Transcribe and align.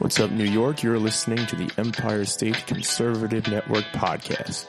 What's 0.00 0.18
up, 0.18 0.30
New 0.30 0.44
York? 0.44 0.82
You're 0.82 0.98
listening 0.98 1.44
to 1.44 1.56
the 1.56 1.70
Empire 1.76 2.24
State 2.24 2.66
Conservative 2.66 3.46
Network 3.48 3.84
podcast. 3.92 4.66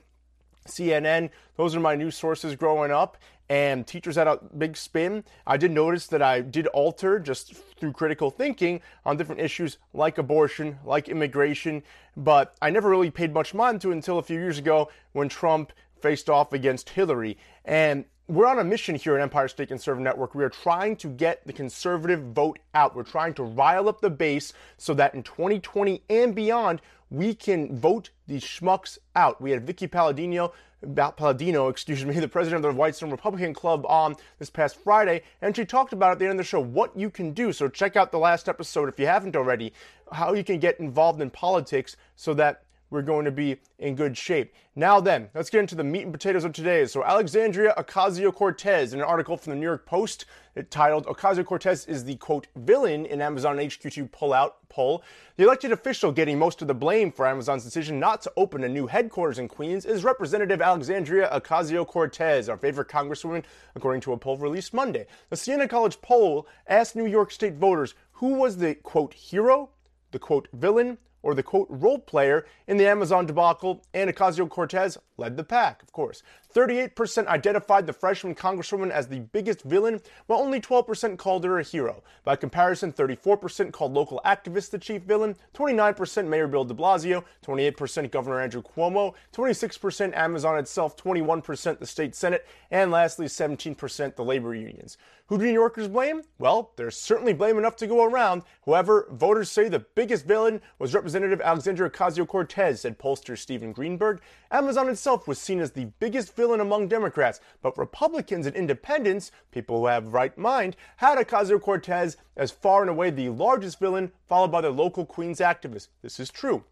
CNN. 0.69 1.31
Those 1.56 1.75
are 1.75 1.81
my 1.81 1.97
news 1.97 2.17
sources 2.17 2.55
growing 2.55 2.93
up. 2.93 3.17
And 3.51 3.84
teachers 3.84 4.15
had 4.15 4.29
a 4.29 4.39
big 4.56 4.77
spin. 4.77 5.25
I 5.45 5.56
did 5.56 5.73
notice 5.73 6.06
that 6.06 6.23
I 6.23 6.41
did 6.41 6.69
alter 6.69 7.19
just 7.19 7.53
through 7.53 7.93
critical 7.93 8.31
thinking 8.31 8.81
on 9.05 9.17
different 9.17 9.41
issues 9.41 9.79
like 9.93 10.19
abortion, 10.19 10.78
like 10.84 11.09
immigration, 11.09 11.83
but 12.16 12.55
I 12.62 12.71
never 12.71 12.88
really 12.88 13.11
paid 13.11 13.34
much 13.34 13.53
mind 13.53 13.81
to 13.81 13.91
until 13.91 14.19
a 14.19 14.22
few 14.22 14.38
years 14.38 14.59
ago 14.59 14.88
when 15.15 15.28
Trump 15.28 15.72
faced 16.00 16.31
off 16.31 16.53
against 16.53 16.91
Hillary. 16.91 17.38
And 17.65 18.05
we're 18.28 18.47
on 18.47 18.61
a 18.61 18.65
mission 18.65 18.94
here 18.94 19.16
at 19.16 19.21
Empire 19.21 19.49
State 19.49 19.67
Conservative 19.67 20.05
Network. 20.05 20.37
We 20.37 20.44
are 20.44 20.49
trying 20.49 20.94
to 20.99 21.09
get 21.09 21.44
the 21.44 21.53
conservative 21.53 22.21
vote 22.32 22.61
out. 22.75 22.94
We're 22.94 23.03
trying 23.03 23.34
to 23.34 23.43
rile 23.43 23.88
up 23.88 24.00
the 24.00 24.11
base 24.11 24.53
so 24.77 24.94
that 24.94 25.17
in 25.17 25.25
2020 25.25 26.05
and 26.09 26.37
beyond, 26.37 26.81
we 27.10 27.34
can 27.34 27.76
vote 27.76 28.10
these 28.26 28.44
schmucks 28.44 28.98
out. 29.16 29.41
We 29.41 29.50
had 29.50 29.66
Vicky 29.66 29.87
Palladino, 29.87 30.53
Palladino, 30.94 31.69
excuse 31.69 32.04
me, 32.04 32.15
the 32.21 32.28
president 32.28 32.65
of 32.65 32.72
the 32.72 32.78
Whitestone 32.78 33.10
Republican 33.10 33.53
Club 33.53 33.84
on 33.87 34.16
this 34.38 34.50
past 34.50 34.76
Friday, 34.76 35.22
and 35.43 35.54
she 35.54 35.65
talked 35.65 35.93
about 35.93 36.12
at 36.12 36.19
the 36.19 36.25
end 36.25 36.32
of 36.32 36.38
the 36.38 36.44
show 36.44 36.60
what 36.60 36.97
you 36.97 37.10
can 37.10 37.32
do. 37.32 37.53
So 37.53 37.69
check 37.69 37.97
out 37.97 38.12
the 38.12 38.19
last 38.19 38.49
episode 38.49 38.88
if 38.88 38.99
you 38.99 39.06
haven't 39.06 39.37
already, 39.37 39.72
how 40.12 40.32
you 40.32 40.44
can 40.44 40.59
get 40.59 40.81
involved 40.81 41.20
in 41.20 41.31
politics 41.31 41.97
so 42.16 42.32
that 42.34 42.62
we're 42.91 43.03
going 43.03 43.25
to 43.25 43.31
be 43.31 43.56
in 43.78 43.95
good 43.95 44.17
shape. 44.17 44.53
Now 44.77 45.01
then, 45.01 45.31
let's 45.34 45.51
get 45.51 45.61
into 45.61 45.75
the 45.75 45.84
meat 45.84 46.03
and 46.03 46.12
potatoes 46.12 46.45
of 46.45 46.53
today. 46.53 46.87
So 46.87 47.05
Alexandria 47.05 47.75
Ocasio-Cortez, 47.78 48.93
in 48.93 49.01
an 49.01 49.06
article 49.06 49.37
from 49.37 49.51
the 49.51 49.56
New 49.56 49.67
York 49.67 49.87
Post 49.87 50.27
titled 50.69 51.06
Ocasio-Cortez 51.06 51.87
is 51.87 52.05
the 52.05 52.17
quote 52.17 52.49
villain 52.56 53.06
in 53.06 53.21
Amazon 53.21 53.56
HQ2 53.56 54.11
pullout 54.11 54.53
poll. 54.69 55.03
The 55.37 55.45
elected 55.45 55.73
official 55.73 56.12
getting 56.12 56.39
most 56.39 56.61
of 56.61 56.69
the 56.69 56.75
blame 56.75 57.12
for 57.12 57.27
Amazon's 57.27 57.65
decision 57.65 58.00
not 58.00 58.21
to 58.23 58.33
open 58.37 58.65
a 58.65 58.69
new 58.69 58.87
headquarters 58.87 59.39
in 59.39 59.49
Queens 59.49 59.84
is 59.84 60.05
Representative 60.05 60.61
Alexandria 60.61 61.31
Ocasio-Cortez, 61.33 62.49
our 62.49 62.56
favorite 62.56 62.89
congresswoman, 62.89 63.45
according 63.75 64.00
to 64.03 64.12
a 64.12 64.17
poll 64.17 64.37
released 64.37 64.75
Monday. 64.75 65.06
The 65.31 65.37
Siena 65.37 65.69
College 65.69 66.00
poll 66.00 66.49
asked 66.67 66.97
New 66.97 67.06
York 67.06 67.31
State 67.31 67.55
voters 67.55 67.95
who 68.12 68.34
was 68.34 68.59
the 68.59 68.75
quote 68.75 69.15
hero, 69.15 69.71
the 70.11 70.19
quote 70.19 70.49
villain, 70.53 70.99
or 71.22 71.34
the 71.34 71.42
quote 71.42 71.66
role 71.70 71.98
player 71.98 72.47
in 72.66 72.76
the 72.76 72.86
Amazon 72.86 73.26
debacle, 73.26 73.82
and 73.94 74.10
Ocasio 74.10 74.48
Cortez 74.48 74.98
led 75.16 75.36
the 75.36 75.44
pack, 75.44 75.82
of 75.82 75.92
course. 75.92 76.22
38% 76.54 77.26
identified 77.26 77.86
the 77.86 77.92
freshman 77.92 78.34
congresswoman 78.34 78.91
as 78.91 79.06
the 79.06 79.20
biggest 79.20 79.62
villain, 79.62 80.00
while 80.26 80.41
only 80.41 80.60
12% 80.60 81.16
called 81.19 81.44
her 81.44 81.58
a 81.58 81.62
hero. 81.62 82.03
By 82.25 82.36
comparison, 82.36 82.92
34% 82.92 83.72
called 83.72 83.92
local 83.92 84.20
activists 84.25 84.70
the 84.70 84.78
chief 84.78 85.03
villain, 85.03 85.36
29% 85.54 86.26
Mayor 86.26 86.48
Bill 86.48 86.64
de 86.64 86.75
Blasio, 86.75 87.25
28% 87.44 88.10
Governor 88.10 88.41
Andrew 88.41 88.62
Cuomo, 88.62 89.14
26% 89.32 90.16
Amazon 90.16 90.58
itself, 90.58 90.97
21% 90.97 91.78
the 91.78 91.87
state 91.87 92.14
senate, 92.14 92.47
and 92.70 92.91
lastly, 92.91 93.26
17% 93.26 94.16
the 94.16 94.25
labor 94.25 94.54
unions. 94.54 94.97
Who 95.31 95.39
do 95.39 95.45
New 95.45 95.53
Yorkers 95.53 95.87
blame? 95.87 96.23
Well, 96.41 96.73
there's 96.75 96.97
certainly 96.97 97.33
blame 97.33 97.57
enough 97.57 97.77
to 97.77 97.87
go 97.87 98.03
around. 98.03 98.43
However, 98.67 99.07
voters 99.13 99.49
say 99.49 99.69
the 99.69 99.79
biggest 99.95 100.27
villain 100.27 100.61
was 100.81 100.93
Representative 100.93 101.41
Alexandria 101.41 101.89
Ocasio 101.89 102.27
Cortez, 102.27 102.81
said 102.81 102.99
pollster 102.99 103.39
Stephen 103.39 103.71
Greenberg. 103.71 104.23
Amazon 104.51 104.89
itself 104.89 105.29
was 105.29 105.39
seen 105.39 105.61
as 105.61 105.71
the 105.71 105.85
biggest 106.01 106.35
villain 106.35 106.59
among 106.59 106.89
Democrats, 106.89 107.39
but 107.63 107.79
Republicans 107.79 108.45
and 108.45 108.57
independents, 108.57 109.31
people 109.53 109.79
who 109.79 109.87
have 109.87 110.13
right 110.13 110.37
mind, 110.37 110.75
had 110.97 111.17
Ocasio 111.17 111.61
Cortez 111.61 112.17
as 112.37 112.51
far 112.51 112.81
and 112.81 112.91
away 112.91 113.11
the 113.11 113.29
largest 113.29 113.79
villain, 113.79 114.11
followed 114.27 114.51
by 114.51 114.61
the 114.61 114.71
local 114.71 115.07
Queens 115.07 115.39
activists. 115.39 115.87
This 116.03 116.19
is 116.19 116.31
true. 116.31 116.65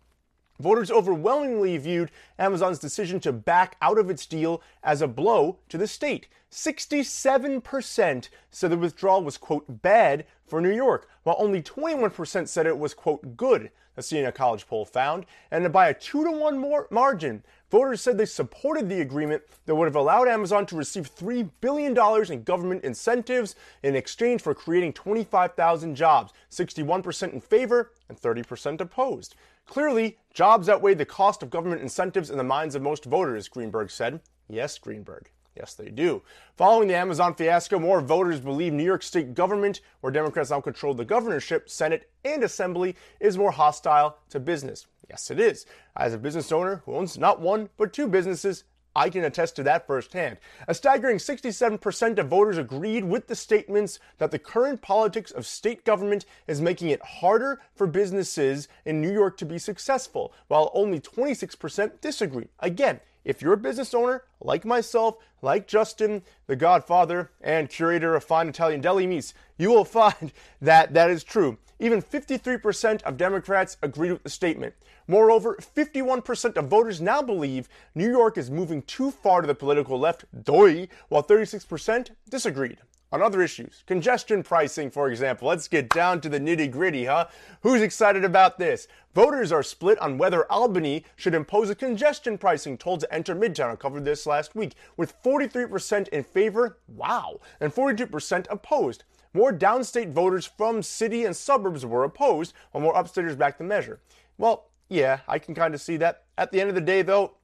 Voters 0.61 0.91
overwhelmingly 0.91 1.77
viewed 1.77 2.11
Amazon's 2.39 2.81
decision 2.81 3.21
to 3.21 3.33
back 3.33 3.77
out 3.81 3.97
of 3.97 4.11
its 4.11 4.27
deal 4.27 4.61
as 4.83 5.01
a 5.01 5.07
blow 5.07 5.59
to 5.69 5.79
the 5.79 5.87
state. 5.87 6.27
67% 6.51 8.29
said 8.51 8.71
the 8.71 8.77
withdrawal 8.77 9.23
was, 9.23 9.37
quote, 9.37 9.83
bad 9.83 10.25
for 10.47 10.61
New 10.61 10.75
York, 10.75 11.09
while 11.23 11.37
only 11.39 11.63
21% 11.63 12.49
said 12.49 12.67
it 12.67 12.79
was, 12.79 12.95
quote, 12.95 13.37
good, 13.37 13.71
the 13.95 14.03
Siena 14.03 14.33
College 14.33 14.67
poll 14.67 14.85
found. 14.85 15.27
And 15.51 15.73
by 15.73 15.89
a 15.89 15.95
two 15.95 16.25
to 16.25 16.31
one 16.31 16.59
more 16.59 16.89
margin, 16.91 17.45
voters 17.71 18.01
said 18.01 18.17
they 18.17 18.25
supported 18.25 18.89
the 18.89 19.01
agreement 19.01 19.43
that 19.67 19.75
would 19.75 19.87
have 19.87 19.97
allowed 19.97 20.29
Amazon 20.29 20.67
to 20.67 20.77
receive 20.77 21.15
$3 21.15 21.51
billion 21.61 21.97
in 22.33 22.43
government 22.45 22.85
incentives 22.85 23.55
in 23.83 23.95
exchange 23.95 24.41
for 24.41 24.55
creating 24.55 24.93
25,000 24.93 25.95
jobs, 25.95 26.33
61% 26.51 27.33
in 27.33 27.41
favor 27.41 27.93
and 28.09 28.19
30% 28.19 28.81
opposed. 28.81 29.35
Clearly, 29.69 30.19
jobs 30.33 30.69
outweigh 30.69 30.95
the 30.95 31.05
cost 31.05 31.43
of 31.43 31.51
government 31.51 31.83
incentives 31.83 32.31
in 32.31 32.39
the 32.39 32.43
minds 32.43 32.75
of 32.75 32.81
most 32.81 33.05
voters, 33.05 33.49
Greenberg 33.49 33.91
said. 33.91 34.21
Yes, 34.49 34.79
Greenberg. 34.79 35.31
Yes, 35.55 35.75
they 35.75 35.91
do. 35.91 36.23
Following 36.57 36.89
the 36.89 36.97
Amazon 36.97 37.35
fiasco, 37.35 37.79
more 37.79 38.01
voters 38.01 38.41
believe 38.41 38.73
New 38.73 38.85
York 38.85 39.03
state 39.03 39.35
government, 39.35 39.83
where 40.01 40.13
Democrats 40.13 40.51
now 40.51 40.63
control 40.63 40.95
the 40.95 41.05
governorship, 41.05 41.69
Senate, 41.69 42.11
and 42.25 42.43
Assembly, 42.43 42.97
is 43.21 43.37
more 43.37 43.51
hostile 43.51 44.19
to 44.31 44.41
business. 44.41 44.87
Yes, 45.11 45.31
it 45.31 45.39
is. 45.39 45.67
As 45.97 46.15
a 46.15 46.19
business 46.19 46.51
owner 46.51 46.83
who 46.87 46.95
owns 46.95 47.19
not 47.19 47.41
one, 47.41 47.69
but 47.77 47.93
two 47.93 48.09
businesses, 48.09 48.65
I 48.97 49.11
can 49.11 49.25
attest 49.25 49.57
to 49.57 49.63
that 49.65 49.87
firsthand. 49.87 50.39
A 50.67 50.75
staggering 50.75 51.19
67% 51.19 52.19
of 52.19 52.29
voters 52.29 52.59
agreed 52.59 53.05
with 53.05 53.27
the 53.27 53.37
statements 53.37 53.99
that 54.19 54.31
the 54.31 54.39
current 54.39 54.83
politics 54.83 55.31
of 55.31 55.47
state 55.47 55.85
government 55.85 56.25
is 56.47 56.61
making 56.61 56.89
it 56.89 57.05
harder 57.05 57.61
for 57.75 57.87
businesses 57.87 58.69
in 58.85 59.01
New 59.01 59.13
York 59.13 59.37
to 59.39 59.47
be 59.47 59.59
successful, 59.59 60.33
while 60.49 60.71
only 60.75 61.01
26% 61.01 62.01
disagreed. 62.01 62.49
Again, 62.61 63.01
if 63.29 63.43
you're 63.43 63.53
a 63.53 63.59
business 63.59 63.93
owner 63.93 64.25
like 64.41 64.65
myself, 64.65 65.19
like 65.43 65.69
Justin, 65.69 66.23
the 66.47 66.57
godfather 66.57 67.31
and 67.43 67.69
curator 67.69 68.17
of 68.17 68.25
fine 68.25 68.49
Italian 68.49 68.81
deli 68.81 69.07
meats, 69.07 69.35
you 69.59 69.69
will 69.69 69.85
find 70.01 70.33
that 70.63 70.95
that 70.95 71.11
is 71.11 71.23
true. 71.23 71.59
Even 71.79 72.01
53% 72.01 73.03
of 73.03 73.19
Democrats 73.19 73.77
agreed 73.83 74.13
with 74.13 74.23
the 74.23 74.31
statement. 74.31 74.75
Moreover, 75.07 75.57
51% 75.61 76.57
of 76.57 76.69
voters 76.69 77.03
now 77.03 77.21
believe 77.21 77.69
New 77.95 78.09
York 78.09 78.39
is 78.39 78.51
moving 78.51 78.81
too 78.83 79.11
far 79.11 79.43
to 79.43 79.47
the 79.47 79.55
political 79.55 79.99
left, 79.99 80.25
doi, 80.43 80.89
while 81.09 81.23
36% 81.23 82.11
disagreed 82.31 82.79
on 83.11 83.23
other 83.23 83.43
issues. 83.43 83.83
Congestion 83.87 84.43
pricing, 84.43 84.91
for 84.91 85.09
example. 85.09 85.49
Let's 85.49 85.69
get 85.69 85.89
down 85.91 86.21
to 86.21 86.29
the 86.29 86.41
nitty 86.41 86.71
gritty, 86.71 87.07
huh? 87.07 87.27
Who's 87.63 87.81
excited 87.81 88.25
about 88.25 88.59
this? 88.59 88.89
Voters 89.15 89.51
are 89.51 89.63
split 89.63 89.99
on 89.99 90.19
whether 90.19 90.51
Albany 90.51 91.05
should 91.17 91.35
impose 91.35 91.71
a 91.71 91.75
congestion 91.75 92.39
pricing 92.39 92.77
toll 92.77 92.99
to 92.99 93.13
enter 93.15 93.35
Midtown. 93.35 93.73
I 93.73 93.77
covered 93.77 94.05
this 94.05 94.27
last 94.27 94.55
week, 94.55 94.75
with 94.97 95.21
43% 95.23 96.09
in 96.09 96.23
favor, 96.23 96.79
wow, 96.87 97.41
and 97.61 97.75
42% 97.75 98.47
opposed. 98.51 99.05
More 99.35 99.53
downstate 99.53 100.13
voters 100.13 100.47
from 100.47 100.83
city 100.83 101.25
and 101.25 101.37
suburbs 101.37 101.85
were 101.85 102.05
opposed, 102.05 102.55
while 102.73 102.83
more 102.83 102.95
upstaters 102.95 103.37
backed 103.37 103.59
the 103.59 103.65
measure. 103.65 104.01
Well, 104.37 104.67
yeah, 104.89 105.21
I 105.29 105.39
can 105.39 105.55
kind 105.55 105.75
of 105.75 105.81
see 105.81 105.97
that. 105.99 106.25
At 106.37 106.53
the 106.53 106.61
end 106.61 106.69
of 106.69 106.75
the 106.75 106.81
day, 106.81 107.03
though, 107.03 107.35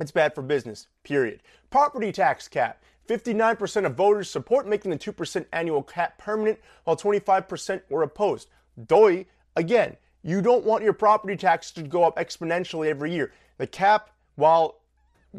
it's 0.00 0.10
bad 0.10 0.34
for 0.34 0.42
business, 0.42 0.88
period. 1.04 1.42
Property 1.70 2.10
tax 2.10 2.48
cap. 2.48 2.82
59% 3.10 3.86
of 3.86 3.96
voters 3.96 4.30
support 4.30 4.68
making 4.68 4.92
the 4.92 4.96
2% 4.96 5.44
annual 5.52 5.82
cap 5.82 6.16
permanent, 6.16 6.60
while 6.84 6.96
25% 6.96 7.82
were 7.90 8.04
opposed. 8.04 8.48
Doi, 8.86 9.26
again, 9.56 9.96
you 10.22 10.40
don't 10.40 10.64
want 10.64 10.84
your 10.84 10.92
property 10.92 11.36
tax 11.36 11.72
to 11.72 11.82
go 11.82 12.04
up 12.04 12.16
exponentially 12.16 12.86
every 12.86 13.12
year. 13.12 13.32
The 13.58 13.66
cap, 13.66 14.10
while 14.36 14.76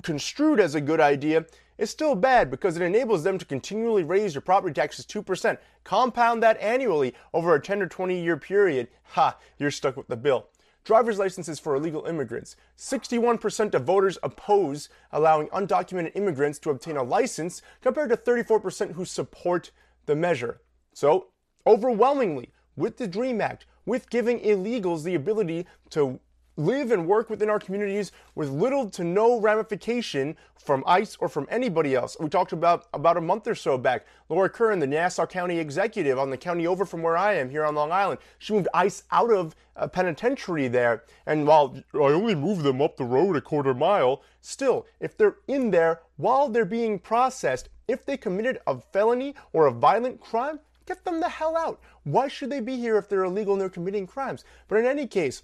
construed 0.03 0.59
as 0.59 0.75
a 0.75 0.81
good 0.81 0.99
idea, 0.99 1.45
is 1.77 1.89
still 1.89 2.13
bad 2.13 2.51
because 2.51 2.75
it 2.75 2.83
enables 2.83 3.23
them 3.23 3.37
to 3.37 3.45
continually 3.45 4.03
raise 4.03 4.35
your 4.35 4.41
property 4.41 4.73
taxes 4.73 5.05
2%. 5.05 5.57
Compound 5.85 6.43
that 6.43 6.59
annually 6.59 7.15
over 7.33 7.55
a 7.55 7.61
10 7.61 7.81
or 7.81 7.87
20 7.87 8.21
year 8.21 8.35
period. 8.35 8.89
Ha, 9.03 9.37
you're 9.57 9.71
stuck 9.71 9.95
with 9.95 10.07
the 10.07 10.17
bill 10.17 10.47
driver's 10.83 11.19
licenses 11.19 11.59
for 11.59 11.75
illegal 11.75 12.05
immigrants. 12.05 12.55
61% 12.77 13.73
of 13.73 13.83
voters 13.83 14.17
oppose 14.23 14.89
allowing 15.11 15.47
undocumented 15.49 16.15
immigrants 16.15 16.59
to 16.59 16.69
obtain 16.69 16.97
a 16.97 17.03
license, 17.03 17.61
compared 17.81 18.09
to 18.09 18.17
34% 18.17 18.93
who 18.93 19.05
support 19.05 19.71
the 20.05 20.15
measure. 20.15 20.61
So, 20.93 21.27
overwhelmingly, 21.65 22.51
with 22.75 22.97
the 22.97 23.07
DREAM 23.07 23.41
Act, 23.41 23.65
with 23.85 24.09
giving 24.09 24.39
illegals 24.39 25.03
the 25.03 25.15
ability 25.15 25.65
to 25.91 26.19
live 26.57 26.91
and 26.91 27.07
work 27.07 27.29
within 27.29 27.49
our 27.49 27.59
communities 27.59 28.11
with 28.35 28.49
little 28.49 28.89
to 28.89 29.03
no 29.03 29.39
ramification 29.39 30.35
from 30.57 30.83
ICE 30.85 31.15
or 31.19 31.27
from 31.27 31.47
anybody 31.49 31.95
else. 31.95 32.15
We 32.19 32.29
talked 32.29 32.51
about 32.51 32.87
about 32.93 33.17
a 33.17 33.21
month 33.21 33.47
or 33.47 33.55
so 33.55 33.77
back. 33.77 34.05
Laura 34.29 34.49
Curran, 34.49 34.79
the 34.79 34.87
Nassau 34.87 35.25
County 35.25 35.57
executive 35.57 36.19
on 36.19 36.29
the 36.29 36.37
county 36.37 36.67
over 36.67 36.85
from 36.85 37.01
where 37.01 37.17
I 37.17 37.33
am 37.33 37.49
here 37.49 37.65
on 37.65 37.75
Long 37.75 37.91
Island, 37.91 38.19
she 38.37 38.53
moved 38.53 38.67
ICE 38.73 39.03
out 39.11 39.31
of 39.31 39.55
a 39.75 39.87
penitentiary 39.87 40.67
there. 40.67 41.03
And 41.25 41.47
while 41.47 41.75
I 41.93 41.97
only 41.97 42.35
moved 42.35 42.63
them 42.63 42.81
up 42.81 42.97
the 42.97 43.05
road 43.05 43.35
a 43.35 43.41
quarter 43.41 43.73
mile, 43.73 44.21
still, 44.41 44.85
if 44.99 45.17
they're 45.17 45.37
in 45.47 45.71
there 45.71 46.01
while 46.17 46.49
they're 46.49 46.65
being 46.65 46.99
processed, 46.99 47.69
if 47.87 48.05
they 48.05 48.17
committed 48.17 48.59
a 48.67 48.79
felony 48.79 49.35
or 49.53 49.67
a 49.67 49.71
violent 49.71 50.21
crime, 50.21 50.59
get 50.85 51.03
them 51.03 51.19
the 51.19 51.29
hell 51.29 51.57
out. 51.57 51.79
Why 52.03 52.27
should 52.27 52.49
they 52.49 52.59
be 52.59 52.77
here 52.77 52.97
if 52.97 53.09
they're 53.09 53.23
illegal 53.23 53.53
and 53.53 53.61
they're 53.61 53.69
committing 53.69 54.07
crimes? 54.07 54.43
But 54.67 54.79
in 54.79 54.85
any 54.85 55.07
case, 55.07 55.43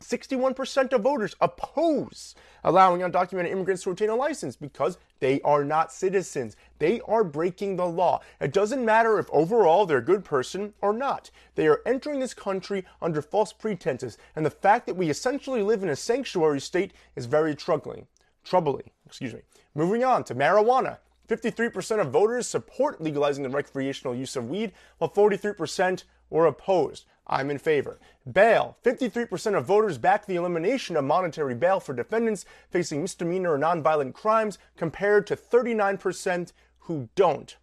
61% 0.00 0.92
of 0.92 1.02
voters 1.02 1.36
oppose 1.40 2.34
allowing 2.64 3.00
undocumented 3.00 3.50
immigrants 3.50 3.82
to 3.82 3.90
obtain 3.90 4.10
a 4.10 4.14
license 4.14 4.56
because 4.56 4.98
they 5.18 5.40
are 5.42 5.64
not 5.64 5.92
citizens. 5.92 6.56
They 6.78 7.00
are 7.02 7.24
breaking 7.24 7.76
the 7.76 7.86
law. 7.86 8.20
It 8.40 8.52
doesn't 8.52 8.84
matter 8.84 9.18
if 9.18 9.28
overall 9.30 9.86
they're 9.86 9.98
a 9.98 10.04
good 10.04 10.24
person 10.24 10.74
or 10.80 10.92
not. 10.92 11.30
They 11.54 11.66
are 11.68 11.82
entering 11.86 12.20
this 12.20 12.34
country 12.34 12.84
under 13.00 13.22
false 13.22 13.52
pretenses, 13.52 14.18
and 14.36 14.44
the 14.44 14.50
fact 14.50 14.86
that 14.86 14.96
we 14.96 15.10
essentially 15.10 15.62
live 15.62 15.82
in 15.82 15.88
a 15.90 15.96
sanctuary 15.96 16.60
state 16.60 16.92
is 17.16 17.26
very 17.26 17.54
troubling. 17.54 18.06
Troubling, 18.44 18.90
excuse 19.06 19.34
me. 19.34 19.40
Moving 19.74 20.04
on 20.04 20.24
to 20.24 20.34
marijuana. 20.34 20.98
53% 21.28 22.00
of 22.00 22.10
voters 22.10 22.48
support 22.48 23.00
legalizing 23.00 23.44
the 23.44 23.50
recreational 23.50 24.16
use 24.16 24.34
of 24.34 24.50
weed, 24.50 24.72
while 24.98 25.10
43% 25.10 26.02
were 26.30 26.46
opposed. 26.46 27.04
I'm 27.26 27.50
in 27.50 27.58
favor. 27.58 27.98
Bail. 28.30 28.76
53% 28.84 29.56
of 29.56 29.64
voters 29.64 29.98
back 29.98 30.26
the 30.26 30.36
elimination 30.36 30.96
of 30.96 31.04
monetary 31.04 31.54
bail 31.54 31.78
for 31.78 31.92
defendants 31.92 32.44
facing 32.70 33.02
misdemeanor 33.02 33.52
or 33.52 33.58
nonviolent 33.58 34.14
crimes, 34.14 34.58
compared 34.76 35.26
to 35.28 35.36
39% 35.36 36.52
who 36.80 37.08
don't. 37.14 37.56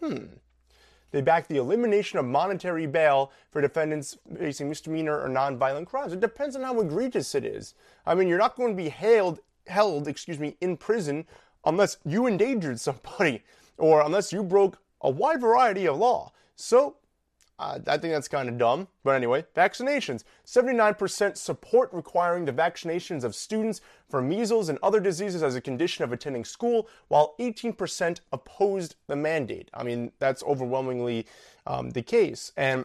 Hmm. 0.00 0.24
They 1.12 1.20
back 1.20 1.46
the 1.46 1.58
elimination 1.58 2.18
of 2.18 2.24
monetary 2.24 2.86
bail 2.86 3.30
for 3.50 3.60
defendants 3.60 4.18
facing 4.36 4.68
misdemeanor 4.68 5.20
or 5.20 5.28
nonviolent 5.28 5.86
crimes. 5.86 6.12
It 6.12 6.20
depends 6.20 6.56
on 6.56 6.62
how 6.62 6.80
egregious 6.80 7.34
it 7.34 7.44
is. 7.44 7.74
I 8.06 8.14
mean, 8.14 8.28
you're 8.28 8.38
not 8.38 8.56
going 8.56 8.74
to 8.74 8.82
be 8.82 8.88
held, 8.88 9.40
held, 9.66 10.08
excuse 10.08 10.38
me, 10.38 10.56
in 10.60 10.76
prison 10.76 11.26
unless 11.64 11.98
you 12.04 12.26
endangered 12.26 12.80
somebody 12.80 13.44
or 13.78 14.00
unless 14.00 14.32
you 14.32 14.42
broke 14.42 14.78
a 15.02 15.10
wide 15.10 15.40
variety 15.40 15.86
of 15.86 15.98
law. 15.98 16.32
So 16.56 16.96
uh, 17.58 17.78
I 17.86 17.96
think 17.98 18.12
that's 18.12 18.28
kind 18.28 18.48
of 18.48 18.58
dumb. 18.58 18.88
But 19.04 19.12
anyway, 19.12 19.44
vaccinations. 19.54 20.24
79% 20.46 21.36
support 21.36 21.92
requiring 21.92 22.44
the 22.44 22.52
vaccinations 22.52 23.24
of 23.24 23.34
students 23.34 23.80
for 24.08 24.20
measles 24.20 24.68
and 24.68 24.78
other 24.82 25.00
diseases 25.00 25.42
as 25.42 25.54
a 25.54 25.60
condition 25.60 26.02
of 26.04 26.12
attending 26.12 26.44
school, 26.44 26.88
while 27.08 27.34
18% 27.38 28.20
opposed 28.32 28.96
the 29.06 29.16
mandate. 29.16 29.70
I 29.74 29.84
mean, 29.84 30.12
that's 30.18 30.42
overwhelmingly 30.42 31.26
um, 31.66 31.90
the 31.90 32.02
case. 32.02 32.52
And 32.56 32.84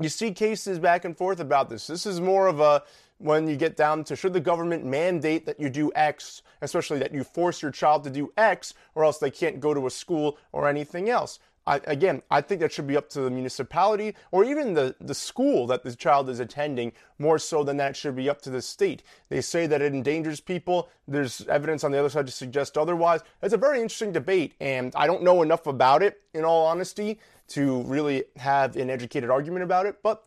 you 0.00 0.08
see 0.08 0.32
cases 0.32 0.78
back 0.78 1.04
and 1.04 1.16
forth 1.16 1.40
about 1.40 1.68
this. 1.68 1.86
This 1.86 2.06
is 2.06 2.20
more 2.20 2.46
of 2.48 2.60
a 2.60 2.82
when 3.20 3.46
you 3.46 3.54
get 3.54 3.76
down 3.76 4.02
to 4.02 4.16
should 4.16 4.32
the 4.32 4.40
government 4.40 4.82
mandate 4.84 5.44
that 5.44 5.60
you 5.60 5.68
do 5.68 5.92
X, 5.94 6.40
especially 6.62 6.98
that 6.98 7.12
you 7.12 7.22
force 7.22 7.60
your 7.60 7.70
child 7.70 8.02
to 8.04 8.10
do 8.10 8.32
X, 8.38 8.72
or 8.94 9.04
else 9.04 9.18
they 9.18 9.30
can't 9.30 9.60
go 9.60 9.74
to 9.74 9.86
a 9.86 9.90
school 9.90 10.38
or 10.52 10.66
anything 10.66 11.10
else. 11.10 11.38
I, 11.70 11.80
again, 11.86 12.20
I 12.32 12.40
think 12.40 12.60
that 12.62 12.72
should 12.72 12.88
be 12.88 12.96
up 12.96 13.08
to 13.10 13.20
the 13.20 13.30
municipality 13.30 14.16
or 14.32 14.42
even 14.42 14.74
the, 14.74 14.96
the 15.00 15.14
school 15.14 15.68
that 15.68 15.84
the 15.84 15.94
child 15.94 16.28
is 16.28 16.40
attending 16.40 16.92
more 17.20 17.38
so 17.38 17.62
than 17.62 17.76
that 17.76 17.94
should 17.94 18.16
be 18.16 18.28
up 18.28 18.42
to 18.42 18.50
the 18.50 18.60
state. 18.60 19.04
They 19.28 19.40
say 19.40 19.68
that 19.68 19.80
it 19.80 19.94
endangers 19.94 20.40
people. 20.40 20.88
There's 21.06 21.46
evidence 21.46 21.84
on 21.84 21.92
the 21.92 21.98
other 22.00 22.08
side 22.08 22.26
to 22.26 22.32
suggest 22.32 22.76
otherwise. 22.76 23.20
It's 23.40 23.54
a 23.54 23.56
very 23.56 23.80
interesting 23.80 24.10
debate, 24.10 24.54
and 24.58 24.92
I 24.96 25.06
don't 25.06 25.22
know 25.22 25.42
enough 25.42 25.68
about 25.68 26.02
it, 26.02 26.20
in 26.34 26.44
all 26.44 26.66
honesty, 26.66 27.20
to 27.50 27.82
really 27.82 28.24
have 28.36 28.74
an 28.74 28.90
educated 28.90 29.30
argument 29.30 29.62
about 29.62 29.86
it, 29.86 30.02
but 30.02 30.26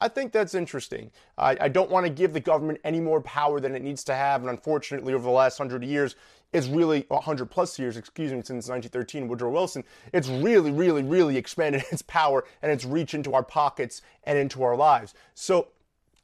I 0.00 0.08
think 0.08 0.30
that's 0.30 0.54
interesting. 0.54 1.10
I, 1.36 1.56
I, 1.60 1.68
don't 1.68 1.90
want 1.90 2.06
to 2.06 2.10
give 2.10 2.32
the 2.32 2.40
government 2.40 2.80
any 2.84 3.00
more 3.00 3.20
power 3.20 3.60
than 3.60 3.74
it 3.74 3.82
needs 3.82 4.02
to 4.04 4.14
have. 4.14 4.40
And 4.40 4.48
unfortunately, 4.48 5.12
over 5.12 5.24
the 5.24 5.30
last 5.30 5.58
hundred 5.58 5.84
years, 5.84 6.16
it's 6.52 6.66
really 6.66 7.04
100 7.08 7.46
plus 7.46 7.78
years, 7.78 7.96
excuse 7.96 8.32
me, 8.32 8.38
since 8.38 8.68
1913, 8.68 9.28
Woodrow 9.28 9.50
Wilson, 9.50 9.84
it's 10.12 10.28
really, 10.28 10.70
really, 10.70 11.02
really 11.02 11.36
expanded 11.36 11.84
its 11.92 12.02
power 12.02 12.44
and 12.62 12.72
its 12.72 12.84
reach 12.84 13.14
into 13.14 13.34
our 13.34 13.42
pockets 13.42 14.02
and 14.24 14.38
into 14.38 14.62
our 14.62 14.76
lives. 14.76 15.14
So 15.34 15.68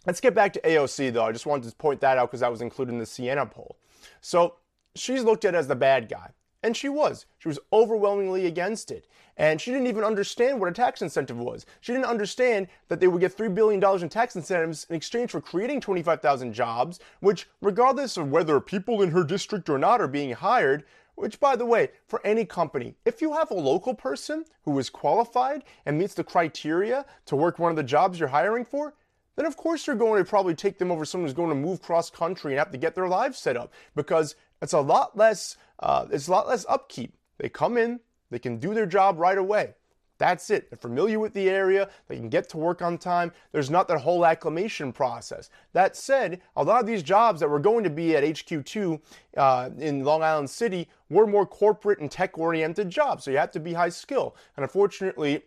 let's 0.06 0.20
get 0.20 0.34
back 0.34 0.52
to 0.54 0.60
AOC, 0.60 1.12
though. 1.12 1.24
I 1.24 1.32
just 1.32 1.46
wanted 1.46 1.70
to 1.70 1.76
point 1.76 2.00
that 2.00 2.18
out 2.18 2.28
because 2.28 2.40
that 2.40 2.50
was 2.50 2.60
included 2.62 2.92
in 2.92 2.98
the 2.98 3.06
Siena 3.06 3.46
poll. 3.46 3.76
So 4.20 4.54
she's 4.94 5.22
looked 5.22 5.44
at 5.44 5.54
as 5.54 5.68
the 5.68 5.76
bad 5.76 6.08
guy. 6.08 6.30
And 6.66 6.76
she 6.76 6.88
was. 6.88 7.26
She 7.38 7.46
was 7.46 7.60
overwhelmingly 7.72 8.46
against 8.46 8.90
it. 8.90 9.06
And 9.36 9.60
she 9.60 9.70
didn't 9.70 9.86
even 9.86 10.02
understand 10.02 10.58
what 10.58 10.68
a 10.68 10.72
tax 10.72 11.00
incentive 11.00 11.38
was. 11.38 11.64
She 11.80 11.92
didn't 11.92 12.06
understand 12.06 12.66
that 12.88 12.98
they 12.98 13.06
would 13.06 13.20
get 13.20 13.36
$3 13.36 13.54
billion 13.54 13.80
in 14.02 14.08
tax 14.08 14.34
incentives 14.34 14.84
in 14.90 14.96
exchange 14.96 15.30
for 15.30 15.40
creating 15.40 15.80
25,000 15.80 16.52
jobs, 16.52 16.98
which, 17.20 17.48
regardless 17.62 18.16
of 18.16 18.32
whether 18.32 18.58
people 18.58 19.02
in 19.02 19.12
her 19.12 19.22
district 19.22 19.68
or 19.68 19.78
not 19.78 20.00
are 20.00 20.08
being 20.08 20.32
hired, 20.32 20.82
which, 21.14 21.38
by 21.38 21.54
the 21.54 21.64
way, 21.64 21.90
for 22.08 22.20
any 22.26 22.44
company, 22.44 22.96
if 23.04 23.22
you 23.22 23.32
have 23.34 23.52
a 23.52 23.54
local 23.54 23.94
person 23.94 24.44
who 24.64 24.76
is 24.80 24.90
qualified 24.90 25.62
and 25.84 25.96
meets 25.96 26.14
the 26.14 26.24
criteria 26.24 27.06
to 27.26 27.36
work 27.36 27.60
one 27.60 27.70
of 27.70 27.76
the 27.76 27.84
jobs 27.84 28.18
you're 28.18 28.28
hiring 28.28 28.64
for, 28.64 28.92
then 29.36 29.46
of 29.46 29.56
course 29.56 29.86
you're 29.86 29.94
going 29.94 30.22
to 30.22 30.28
probably 30.28 30.54
take 30.54 30.78
them 30.78 30.90
over 30.90 31.04
someone 31.04 31.28
who's 31.28 31.34
going 31.34 31.50
to 31.50 31.54
move 31.54 31.80
cross 31.80 32.10
country 32.10 32.52
and 32.52 32.58
have 32.58 32.72
to 32.72 32.78
get 32.78 32.94
their 32.94 33.06
lives 33.06 33.38
set 33.38 33.56
up 33.56 33.72
because 33.94 34.34
it's 34.62 34.72
a 34.72 34.80
lot 34.80 35.16
less 35.16 35.56
uh, 35.80 36.06
it's 36.10 36.28
a 36.28 36.30
lot 36.30 36.48
less 36.48 36.64
upkeep. 36.68 37.14
They 37.38 37.48
come 37.48 37.76
in, 37.76 38.00
they 38.30 38.38
can 38.38 38.58
do 38.58 38.74
their 38.74 38.86
job 38.86 39.18
right 39.18 39.38
away. 39.38 39.74
That's 40.18 40.48
it. 40.50 40.70
They're 40.70 40.78
familiar 40.78 41.18
with 41.18 41.34
the 41.34 41.50
area. 41.50 41.90
They 42.08 42.16
can 42.16 42.28
get 42.28 42.48
to 42.50 42.56
work 42.56 42.80
on 42.80 42.96
time. 42.96 43.32
There's 43.52 43.70
not 43.70 43.86
that 43.88 44.00
whole 44.00 44.24
acclimation 44.24 44.92
process. 44.92 45.50
That 45.74 45.94
said, 45.94 46.40
a 46.56 46.64
lot 46.64 46.80
of 46.80 46.86
these 46.86 47.02
jobs 47.02 47.40
that 47.40 47.50
were 47.50 47.58
going 47.58 47.84
to 47.84 47.90
be 47.90 48.16
at 48.16 48.24
HQ2 48.24 49.00
uh, 49.36 49.70
in 49.78 50.04
Long 50.04 50.22
Island 50.22 50.48
City 50.48 50.88
were 51.10 51.26
more 51.26 51.46
corporate 51.46 51.98
and 51.98 52.10
tech 52.10 52.38
oriented 52.38 52.88
jobs. 52.88 53.24
So 53.24 53.30
you 53.30 53.36
have 53.36 53.50
to 53.52 53.60
be 53.60 53.74
high 53.74 53.90
skill. 53.90 54.36
And 54.56 54.62
unfortunately, 54.62 55.42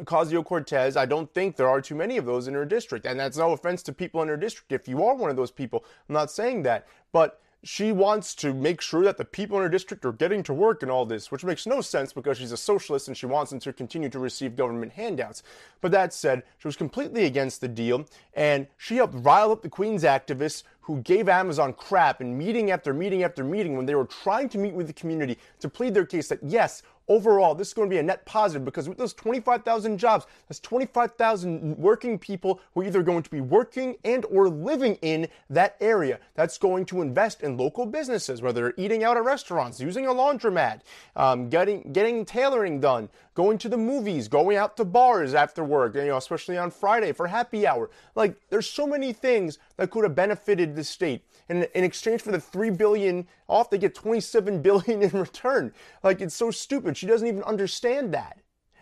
Ocasio 0.00 0.44
Cortez, 0.44 0.96
I 0.96 1.06
don't 1.06 1.32
think 1.32 1.54
there 1.54 1.68
are 1.68 1.80
too 1.80 1.94
many 1.94 2.16
of 2.16 2.26
those 2.26 2.48
in 2.48 2.54
her 2.54 2.64
district. 2.64 3.06
And 3.06 3.18
that's 3.18 3.36
no 3.36 3.52
offense 3.52 3.80
to 3.84 3.92
people 3.92 4.22
in 4.22 4.28
her 4.28 4.36
district. 4.36 4.72
If 4.72 4.88
you 4.88 5.04
are 5.04 5.14
one 5.14 5.30
of 5.30 5.36
those 5.36 5.52
people, 5.52 5.84
I'm 6.08 6.14
not 6.14 6.32
saying 6.32 6.64
that. 6.64 6.88
But 7.12 7.40
she 7.64 7.92
wants 7.92 8.34
to 8.34 8.52
make 8.52 8.82
sure 8.82 9.02
that 9.04 9.16
the 9.16 9.24
people 9.24 9.56
in 9.56 9.62
her 9.62 9.68
district 9.70 10.04
are 10.04 10.12
getting 10.12 10.42
to 10.42 10.52
work 10.52 10.82
and 10.82 10.90
all 10.90 11.06
this, 11.06 11.30
which 11.30 11.44
makes 11.44 11.66
no 11.66 11.80
sense 11.80 12.12
because 12.12 12.36
she's 12.36 12.52
a 12.52 12.58
socialist 12.58 13.08
and 13.08 13.16
she 13.16 13.24
wants 13.24 13.50
them 13.50 13.58
to 13.60 13.72
continue 13.72 14.10
to 14.10 14.18
receive 14.18 14.54
government 14.54 14.92
handouts. 14.92 15.42
But 15.80 15.90
that 15.92 16.12
said, 16.12 16.42
she 16.58 16.68
was 16.68 16.76
completely 16.76 17.24
against 17.24 17.62
the 17.62 17.68
deal 17.68 18.06
and 18.34 18.66
she 18.76 18.96
helped 18.96 19.14
rile 19.16 19.50
up 19.50 19.62
the 19.62 19.70
Queens 19.70 20.04
activists 20.04 20.62
who 20.84 21.00
gave 21.00 21.30
Amazon 21.30 21.72
crap 21.72 22.20
in 22.20 22.36
meeting 22.36 22.70
after 22.70 22.92
meeting 22.92 23.22
after 23.22 23.42
meeting 23.42 23.74
when 23.76 23.86
they 23.86 23.94
were 23.94 24.04
trying 24.04 24.50
to 24.50 24.58
meet 24.58 24.74
with 24.74 24.86
the 24.86 24.92
community 24.92 25.38
to 25.60 25.68
plead 25.68 25.94
their 25.94 26.04
case 26.04 26.28
that 26.28 26.42
yes, 26.42 26.82
overall, 27.08 27.54
this 27.54 27.68
is 27.68 27.74
going 27.74 27.88
to 27.88 27.94
be 27.94 27.98
a 27.98 28.02
net 28.02 28.24
positive 28.24 28.64
because 28.64 28.88
with 28.88 28.98
those 28.98 29.12
25,000 29.14 29.98
jobs, 29.98 30.26
that's 30.48 30.60
25,000 30.60 31.76
working 31.78 32.18
people 32.18 32.60
who 32.72 32.80
are 32.80 32.84
either 32.84 33.02
going 33.02 33.22
to 33.22 33.30
be 33.30 33.40
working 33.40 33.96
and 34.04 34.24
or 34.26 34.48
living 34.48 34.96
in 35.02 35.28
that 35.50 35.76
area. 35.80 36.18
That's 36.34 36.58
going 36.58 36.86
to 36.86 37.02
invest 37.02 37.42
in 37.42 37.56
local 37.56 37.86
businesses, 37.86 38.42
whether 38.42 38.62
they're 38.62 38.74
eating 38.76 39.04
out 39.04 39.16
at 39.16 39.24
restaurants, 39.24 39.80
using 39.80 40.06
a 40.06 40.10
laundromat, 40.10 40.80
um, 41.16 41.48
getting 41.48 41.92
getting 41.92 42.24
tailoring 42.24 42.80
done, 42.80 43.08
going 43.34 43.58
to 43.58 43.68
the 43.68 43.76
movies, 43.76 44.28
going 44.28 44.56
out 44.56 44.76
to 44.76 44.84
bars 44.84 45.34
after 45.34 45.64
work, 45.64 45.94
you 45.94 46.04
know, 46.06 46.16
especially 46.16 46.56
on 46.56 46.70
Friday 46.70 47.12
for 47.12 47.26
happy 47.26 47.66
hour. 47.66 47.90
Like, 48.14 48.36
there's 48.48 48.68
so 48.68 48.86
many 48.86 49.12
things 49.12 49.58
that 49.76 49.90
could 49.90 50.04
have 50.04 50.14
benefited 50.14 50.74
the 50.74 50.84
state. 50.84 51.24
And 51.48 51.68
in 51.74 51.84
exchange 51.84 52.22
for 52.22 52.32
the 52.32 52.40
three 52.40 52.70
billion 52.70 53.26
off, 53.48 53.70
they 53.70 53.78
get 53.78 53.94
27 53.94 54.62
billion 54.62 55.02
in 55.02 55.10
return. 55.10 55.72
Like, 56.02 56.20
it's 56.20 56.34
so 56.34 56.50
stupid. 56.50 56.96
She 56.96 57.06
doesn't 57.06 57.26
even 57.26 57.42
understand 57.42 58.14
that. 58.14 58.40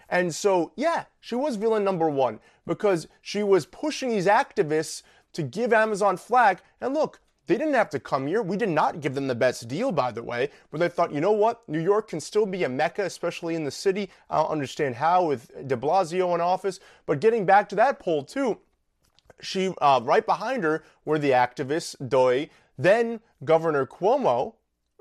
And 0.08 0.34
so, 0.34 0.72
yeah, 0.76 1.04
she 1.20 1.34
was 1.34 1.56
villain 1.56 1.84
number 1.84 2.08
one 2.08 2.38
because 2.66 3.08
she 3.22 3.42
was 3.42 3.64
pushing 3.64 4.10
these 4.10 4.26
activists 4.26 5.02
to 5.32 5.42
give 5.42 5.72
Amazon 5.72 6.18
flack. 6.18 6.62
And 6.82 6.92
look, 6.92 7.20
they 7.46 7.56
didn't 7.56 7.74
have 7.74 7.90
to 7.90 8.00
come 8.00 8.26
here. 8.26 8.42
We 8.42 8.56
did 8.56 8.68
not 8.68 9.00
give 9.00 9.14
them 9.14 9.26
the 9.26 9.34
best 9.34 9.66
deal, 9.68 9.90
by 9.90 10.12
the 10.12 10.22
way, 10.22 10.50
but 10.70 10.78
they 10.78 10.88
thought, 10.88 11.12
you 11.12 11.20
know 11.20 11.32
what? 11.32 11.68
New 11.68 11.80
York 11.80 12.08
can 12.08 12.20
still 12.20 12.46
be 12.46 12.64
a 12.64 12.68
mecca, 12.68 13.04
especially 13.04 13.54
in 13.54 13.64
the 13.64 13.70
city. 13.70 14.10
I 14.30 14.36
don't 14.36 14.50
understand 14.50 14.94
how 14.94 15.26
with 15.26 15.50
de 15.66 15.76
Blasio 15.76 16.34
in 16.34 16.40
office. 16.40 16.78
But 17.06 17.20
getting 17.20 17.44
back 17.44 17.68
to 17.70 17.74
that 17.76 17.98
poll, 17.98 18.22
too, 18.22 18.58
she 19.40 19.74
uh, 19.80 20.00
right 20.02 20.24
behind 20.24 20.62
her 20.64 20.84
were 21.04 21.18
the 21.18 21.30
activists, 21.30 21.96
Doi, 22.08 22.48
then 22.78 23.20
Governor 23.44 23.86
Cuomo, 23.86 24.54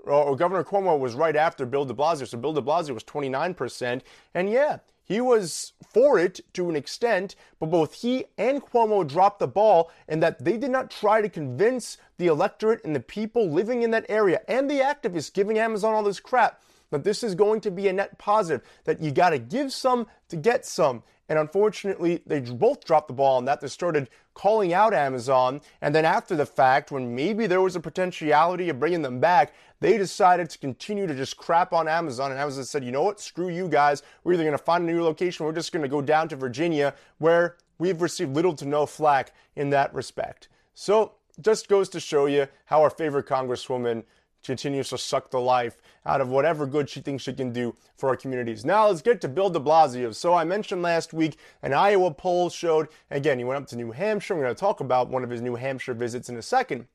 or 0.03 0.35
Governor 0.35 0.63
Cuomo 0.63 0.97
was 0.99 1.13
right 1.13 1.35
after 1.35 1.65
Bill 1.65 1.85
de 1.85 1.93
Blasio. 1.93 2.27
So 2.27 2.37
Bill 2.37 2.53
de 2.53 2.61
Blasio 2.61 2.93
was 2.93 3.03
29%. 3.03 4.01
And 4.33 4.49
yeah, 4.49 4.79
he 5.03 5.21
was 5.21 5.73
for 5.93 6.17
it 6.17 6.39
to 6.53 6.69
an 6.69 6.75
extent, 6.75 7.35
but 7.59 7.69
both 7.69 7.95
he 7.95 8.25
and 8.37 8.61
Cuomo 8.61 9.07
dropped 9.07 9.39
the 9.39 9.47
ball 9.47 9.91
in 10.07 10.19
that 10.21 10.43
they 10.43 10.57
did 10.57 10.71
not 10.71 10.89
try 10.89 11.21
to 11.21 11.29
convince 11.29 11.97
the 12.17 12.27
electorate 12.27 12.83
and 12.83 12.95
the 12.95 12.99
people 12.99 13.49
living 13.49 13.83
in 13.83 13.91
that 13.91 14.05
area 14.09 14.41
and 14.47 14.69
the 14.69 14.79
activists 14.79 15.33
giving 15.33 15.59
Amazon 15.59 15.93
all 15.93 16.03
this 16.03 16.19
crap 16.19 16.61
that 16.91 17.03
this 17.03 17.23
is 17.23 17.35
going 17.35 17.61
to 17.61 17.71
be 17.71 17.87
a 17.87 17.93
net 17.93 18.17
positive, 18.17 18.65
that 18.83 19.01
you 19.01 19.11
got 19.11 19.29
to 19.31 19.39
give 19.39 19.73
some 19.73 20.07
to 20.29 20.35
get 20.35 20.65
some. 20.65 21.03
And 21.31 21.39
unfortunately, 21.39 22.21
they 22.25 22.41
both 22.41 22.83
dropped 22.83 23.07
the 23.07 23.13
ball 23.13 23.37
on 23.37 23.45
that. 23.45 23.61
They 23.61 23.69
started 23.69 24.09
calling 24.33 24.73
out 24.73 24.93
Amazon. 24.93 25.61
And 25.81 25.95
then 25.95 26.03
after 26.03 26.35
the 26.35 26.45
fact, 26.45 26.91
when 26.91 27.15
maybe 27.15 27.47
there 27.47 27.61
was 27.61 27.77
a 27.77 27.79
potentiality 27.79 28.67
of 28.67 28.81
bringing 28.81 29.01
them 29.01 29.21
back, 29.21 29.53
they 29.79 29.97
decided 29.97 30.49
to 30.49 30.57
continue 30.57 31.07
to 31.07 31.15
just 31.15 31.37
crap 31.37 31.71
on 31.71 31.87
Amazon. 31.87 32.31
And 32.31 32.39
Amazon 32.41 32.65
said, 32.65 32.83
you 32.83 32.91
know 32.91 33.03
what? 33.03 33.21
Screw 33.21 33.47
you 33.47 33.69
guys. 33.69 34.03
We're 34.25 34.33
either 34.33 34.43
going 34.43 34.57
to 34.57 34.57
find 34.57 34.83
a 34.83 34.91
new 34.91 35.01
location. 35.01 35.45
We're 35.45 35.53
just 35.53 35.71
going 35.71 35.83
to 35.83 35.87
go 35.87 36.01
down 36.01 36.27
to 36.27 36.35
Virginia 36.35 36.93
where 37.19 37.55
we've 37.77 38.01
received 38.01 38.35
little 38.35 38.53
to 38.55 38.65
no 38.65 38.85
flack 38.85 39.33
in 39.55 39.69
that 39.69 39.93
respect. 39.93 40.49
So 40.73 41.13
just 41.39 41.69
goes 41.69 41.87
to 41.91 42.01
show 42.01 42.25
you 42.25 42.49
how 42.65 42.81
our 42.81 42.89
favorite 42.89 43.25
Congresswoman 43.25 44.03
continues 44.43 44.89
to 44.89 44.97
suck 44.97 45.29
the 45.29 45.39
life 45.39 45.81
out 46.05 46.21
of 46.21 46.29
whatever 46.29 46.65
good 46.65 46.89
she 46.89 47.01
thinks 47.01 47.23
she 47.23 47.33
can 47.33 47.51
do 47.51 47.75
for 47.95 48.09
our 48.09 48.15
communities. 48.15 48.65
Now 48.65 48.87
let's 48.87 49.01
get 49.01 49.21
to 49.21 49.27
Bill 49.27 49.49
de 49.49 49.59
Blasio. 49.59 50.13
So 50.13 50.33
I 50.33 50.43
mentioned 50.43 50.81
last 50.81 51.13
week 51.13 51.37
an 51.61 51.73
Iowa 51.73 52.11
poll 52.11 52.49
showed, 52.49 52.87
again, 53.09 53.37
he 53.37 53.43
went 53.43 53.61
up 53.61 53.69
to 53.69 53.75
New 53.75 53.91
Hampshire. 53.91 54.35
We're 54.35 54.43
going 54.43 54.55
to 54.55 54.59
talk 54.59 54.79
about 54.79 55.09
one 55.09 55.23
of 55.23 55.29
his 55.29 55.41
New 55.41 55.55
Hampshire 55.55 55.93
visits 55.93 56.29
in 56.29 56.37
a 56.37 56.41
second. 56.41 56.87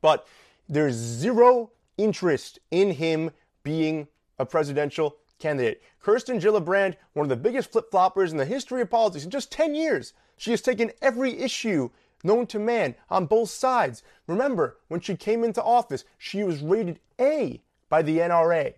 But 0.00 0.26
there's 0.68 0.94
zero 0.94 1.70
interest 1.96 2.58
in 2.70 2.92
him 2.92 3.30
being 3.62 4.08
a 4.38 4.46
presidential 4.46 5.16
candidate. 5.38 5.82
Kirsten 6.00 6.40
Gillibrand, 6.40 6.96
one 7.12 7.24
of 7.24 7.30
the 7.30 7.36
biggest 7.36 7.70
flip 7.70 7.90
floppers 7.90 8.30
in 8.30 8.36
the 8.36 8.44
history 8.44 8.82
of 8.82 8.90
politics 8.90 9.24
in 9.24 9.30
just 9.30 9.52
10 9.52 9.74
years, 9.74 10.12
she 10.36 10.50
has 10.50 10.62
taken 10.62 10.90
every 11.00 11.38
issue 11.38 11.90
known 12.22 12.46
to 12.48 12.58
man 12.58 12.94
on 13.10 13.26
both 13.26 13.50
sides. 13.50 14.02
Remember, 14.26 14.78
when 14.88 15.00
she 15.00 15.16
came 15.16 15.44
into 15.44 15.62
office, 15.62 16.04
she 16.18 16.42
was 16.42 16.60
rated 16.60 17.00
A 17.20 17.60
by 17.88 18.02
the 18.02 18.18
NRA. 18.18 18.74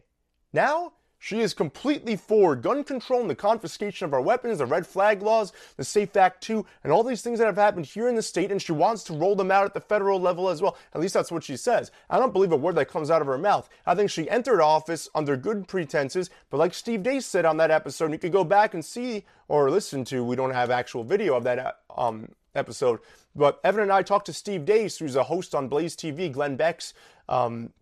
Now, 0.52 0.92
she 1.24 1.40
is 1.40 1.54
completely 1.54 2.16
for 2.16 2.54
gun 2.54 2.84
control 2.84 3.22
and 3.22 3.30
the 3.30 3.34
confiscation 3.34 4.04
of 4.04 4.12
our 4.12 4.20
weapons, 4.20 4.58
the 4.58 4.66
red 4.66 4.86
flag 4.86 5.22
laws, 5.22 5.54
the 5.78 5.82
SAFE 5.82 6.14
Act 6.18 6.42
2, 6.42 6.66
and 6.82 6.92
all 6.92 7.02
these 7.02 7.22
things 7.22 7.38
that 7.38 7.46
have 7.46 7.56
happened 7.56 7.86
here 7.86 8.08
in 8.08 8.14
the 8.14 8.20
state, 8.20 8.50
and 8.50 8.60
she 8.60 8.72
wants 8.72 9.02
to 9.04 9.14
roll 9.14 9.34
them 9.34 9.50
out 9.50 9.64
at 9.64 9.72
the 9.72 9.80
federal 9.80 10.20
level 10.20 10.50
as 10.50 10.60
well. 10.60 10.76
At 10.94 11.00
least 11.00 11.14
that's 11.14 11.32
what 11.32 11.42
she 11.42 11.56
says. 11.56 11.90
I 12.10 12.18
don't 12.18 12.34
believe 12.34 12.52
a 12.52 12.58
word 12.58 12.74
that 12.74 12.90
comes 12.90 13.10
out 13.10 13.22
of 13.22 13.26
her 13.26 13.38
mouth. 13.38 13.70
I 13.86 13.94
think 13.94 14.10
she 14.10 14.28
entered 14.28 14.60
office 14.60 15.08
under 15.14 15.34
good 15.34 15.66
pretenses, 15.66 16.28
but 16.50 16.58
like 16.58 16.74
Steve 16.74 17.02
Deace 17.02 17.24
said 17.24 17.46
on 17.46 17.56
that 17.56 17.70
episode, 17.70 18.12
you 18.12 18.18
could 18.18 18.30
go 18.30 18.44
back 18.44 18.74
and 18.74 18.84
see 18.84 19.24
or 19.48 19.70
listen 19.70 20.04
to, 20.04 20.22
we 20.22 20.36
don't 20.36 20.52
have 20.52 20.70
actual 20.70 21.04
video 21.04 21.36
of 21.36 21.44
that 21.44 21.78
um, 21.96 22.28
episode. 22.54 23.00
But 23.34 23.60
Evan 23.64 23.82
and 23.82 23.92
I 23.92 24.02
talked 24.02 24.26
to 24.26 24.32
Steve 24.32 24.62
Deace, 24.62 24.98
who's 24.98 25.16
a 25.16 25.24
host 25.24 25.54
on 25.54 25.68
Blaze 25.68 25.96
TV, 25.96 26.32
Glenn 26.32 26.56
Beck's 26.56 26.94
um, 27.28 27.72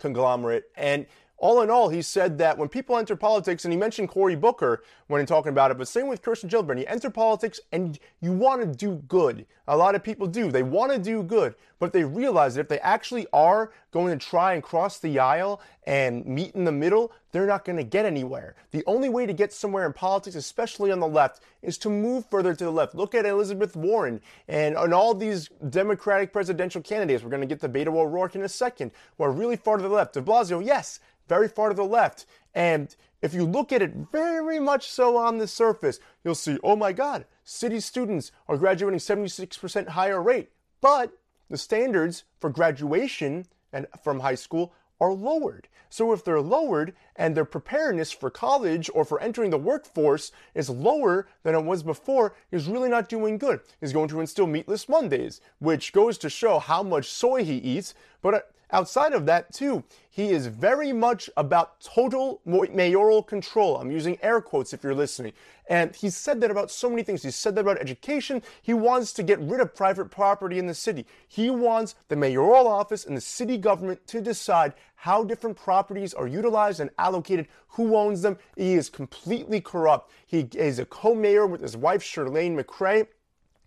conglomerate, 0.00 0.70
and 0.76 1.06
all 1.38 1.62
in 1.62 1.70
all, 1.70 1.88
he 1.88 2.02
said 2.02 2.38
that 2.38 2.58
when 2.58 2.68
people 2.68 2.96
enter 2.98 3.14
politics, 3.14 3.64
and 3.64 3.72
he 3.72 3.78
mentioned 3.78 4.08
Cory 4.08 4.34
Booker 4.34 4.82
when 5.06 5.24
talking 5.24 5.50
about 5.50 5.70
it, 5.70 5.78
but 5.78 5.86
same 5.86 6.08
with 6.08 6.20
Kirsten 6.20 6.50
Gillibrand, 6.50 6.80
you 6.80 6.84
enter 6.88 7.10
politics 7.10 7.60
and 7.72 7.98
you 8.20 8.32
want 8.32 8.60
to 8.60 8.66
do 8.66 8.96
good. 9.08 9.46
A 9.68 9.76
lot 9.76 9.94
of 9.94 10.02
people 10.02 10.26
do. 10.26 10.50
They 10.50 10.62
want 10.62 10.92
to 10.92 10.98
do 10.98 11.22
good, 11.22 11.54
but 11.78 11.92
they 11.92 12.02
realize 12.02 12.54
that 12.54 12.62
if 12.62 12.68
they 12.68 12.80
actually 12.80 13.26
are 13.32 13.70
going 13.92 14.18
to 14.18 14.26
try 14.26 14.54
and 14.54 14.62
cross 14.62 14.98
the 14.98 15.18
aisle 15.18 15.60
and 15.86 16.26
meet 16.26 16.54
in 16.54 16.64
the 16.64 16.72
middle, 16.72 17.12
they're 17.30 17.46
not 17.46 17.64
going 17.64 17.76
to 17.76 17.84
get 17.84 18.04
anywhere. 18.04 18.56
The 18.70 18.82
only 18.86 19.08
way 19.08 19.26
to 19.26 19.32
get 19.32 19.52
somewhere 19.52 19.86
in 19.86 19.92
politics, 19.92 20.34
especially 20.34 20.90
on 20.90 21.00
the 21.00 21.06
left, 21.06 21.42
is 21.62 21.78
to 21.78 21.90
move 21.90 22.26
further 22.30 22.54
to 22.54 22.64
the 22.64 22.70
left. 22.70 22.94
Look 22.94 23.14
at 23.14 23.26
Elizabeth 23.26 23.76
Warren 23.76 24.20
and, 24.48 24.76
and 24.76 24.94
all 24.94 25.14
these 25.14 25.50
Democratic 25.68 26.32
presidential 26.32 26.82
candidates. 26.82 27.22
We're 27.22 27.30
going 27.30 27.42
to 27.42 27.46
get 27.46 27.60
to 27.60 27.68
Beto 27.68 27.94
O'Rourke 27.94 28.34
in 28.34 28.42
a 28.42 28.48
second, 28.48 28.90
who 29.16 29.24
are 29.24 29.32
really 29.32 29.56
far 29.56 29.76
to 29.76 29.82
the 29.82 29.88
left. 29.88 30.14
De 30.14 30.22
Blasio, 30.22 30.64
yes, 30.64 31.00
very 31.28 31.48
far 31.48 31.68
to 31.68 31.74
the 31.74 31.84
left. 31.84 32.26
And 32.54 32.94
if 33.22 33.34
you 33.34 33.44
look 33.44 33.72
at 33.72 33.82
it 33.82 33.94
very 34.12 34.60
much 34.60 34.90
so 34.90 35.16
on 35.16 35.38
the 35.38 35.48
surface, 35.48 36.00
you'll 36.24 36.34
see, 36.34 36.58
oh 36.62 36.76
my 36.76 36.92
God, 36.92 37.24
city 37.44 37.80
students 37.80 38.32
are 38.48 38.56
graduating 38.56 39.00
76% 39.00 39.88
higher 39.88 40.22
rate. 40.22 40.50
But 40.80 41.12
the 41.50 41.58
standards 41.58 42.24
for 42.40 42.50
graduation 42.50 43.46
and 43.72 43.86
from 44.02 44.20
high 44.20 44.34
school 44.34 44.72
are 45.00 45.12
lowered. 45.12 45.68
So 45.90 46.12
if 46.12 46.24
they're 46.24 46.40
lowered 46.40 46.94
and 47.16 47.34
their 47.34 47.44
preparedness 47.44 48.12
for 48.12 48.30
college 48.30 48.90
or 48.94 49.04
for 49.04 49.20
entering 49.20 49.50
the 49.50 49.58
workforce 49.58 50.32
is 50.54 50.68
lower 50.68 51.28
than 51.42 51.54
it 51.54 51.64
was 51.64 51.82
before, 51.82 52.34
he's 52.50 52.68
really 52.68 52.88
not 52.88 53.08
doing 53.08 53.38
good. 53.38 53.60
He's 53.80 53.92
going 53.92 54.08
to 54.08 54.20
instill 54.20 54.46
meatless 54.46 54.88
Mondays, 54.88 55.40
which 55.58 55.92
goes 55.92 56.18
to 56.18 56.30
show 56.30 56.58
how 56.58 56.82
much 56.82 57.08
soy 57.08 57.44
he 57.44 57.56
eats. 57.56 57.94
But 58.20 58.34
uh, 58.34 58.40
Outside 58.70 59.14
of 59.14 59.24
that, 59.26 59.52
too, 59.52 59.82
he 60.10 60.30
is 60.30 60.46
very 60.46 60.92
much 60.92 61.30
about 61.36 61.80
total 61.80 62.42
mayoral 62.44 63.22
control. 63.22 63.76
I'm 63.76 63.90
using 63.90 64.18
air 64.20 64.40
quotes 64.42 64.74
if 64.74 64.82
you're 64.82 64.94
listening. 64.94 65.32
And 65.70 65.94
he 65.94 66.10
said 66.10 66.40
that 66.40 66.50
about 66.50 66.70
so 66.70 66.90
many 66.90 67.02
things. 67.02 67.22
He 67.22 67.30
said 67.30 67.54
that 67.54 67.62
about 67.62 67.78
education. 67.78 68.42
He 68.60 68.74
wants 68.74 69.12
to 69.14 69.22
get 69.22 69.38
rid 69.38 69.60
of 69.60 69.74
private 69.74 70.10
property 70.10 70.58
in 70.58 70.66
the 70.66 70.74
city. 70.74 71.06
He 71.28 71.48
wants 71.48 71.94
the 72.08 72.16
mayoral 72.16 72.66
office 72.66 73.06
and 73.06 73.16
the 73.16 73.22
city 73.22 73.56
government 73.56 74.06
to 74.08 74.20
decide 74.20 74.74
how 74.96 75.24
different 75.24 75.56
properties 75.56 76.12
are 76.12 76.26
utilized 76.26 76.80
and 76.80 76.90
allocated, 76.98 77.48
who 77.68 77.96
owns 77.96 78.20
them. 78.20 78.36
He 78.56 78.74
is 78.74 78.90
completely 78.90 79.60
corrupt. 79.60 80.10
He 80.26 80.48
is 80.54 80.78
a 80.78 80.84
co 80.84 81.14
mayor 81.14 81.46
with 81.46 81.62
his 81.62 81.76
wife, 81.76 82.02
Chirlane 82.02 82.60
McCray. 82.60 83.06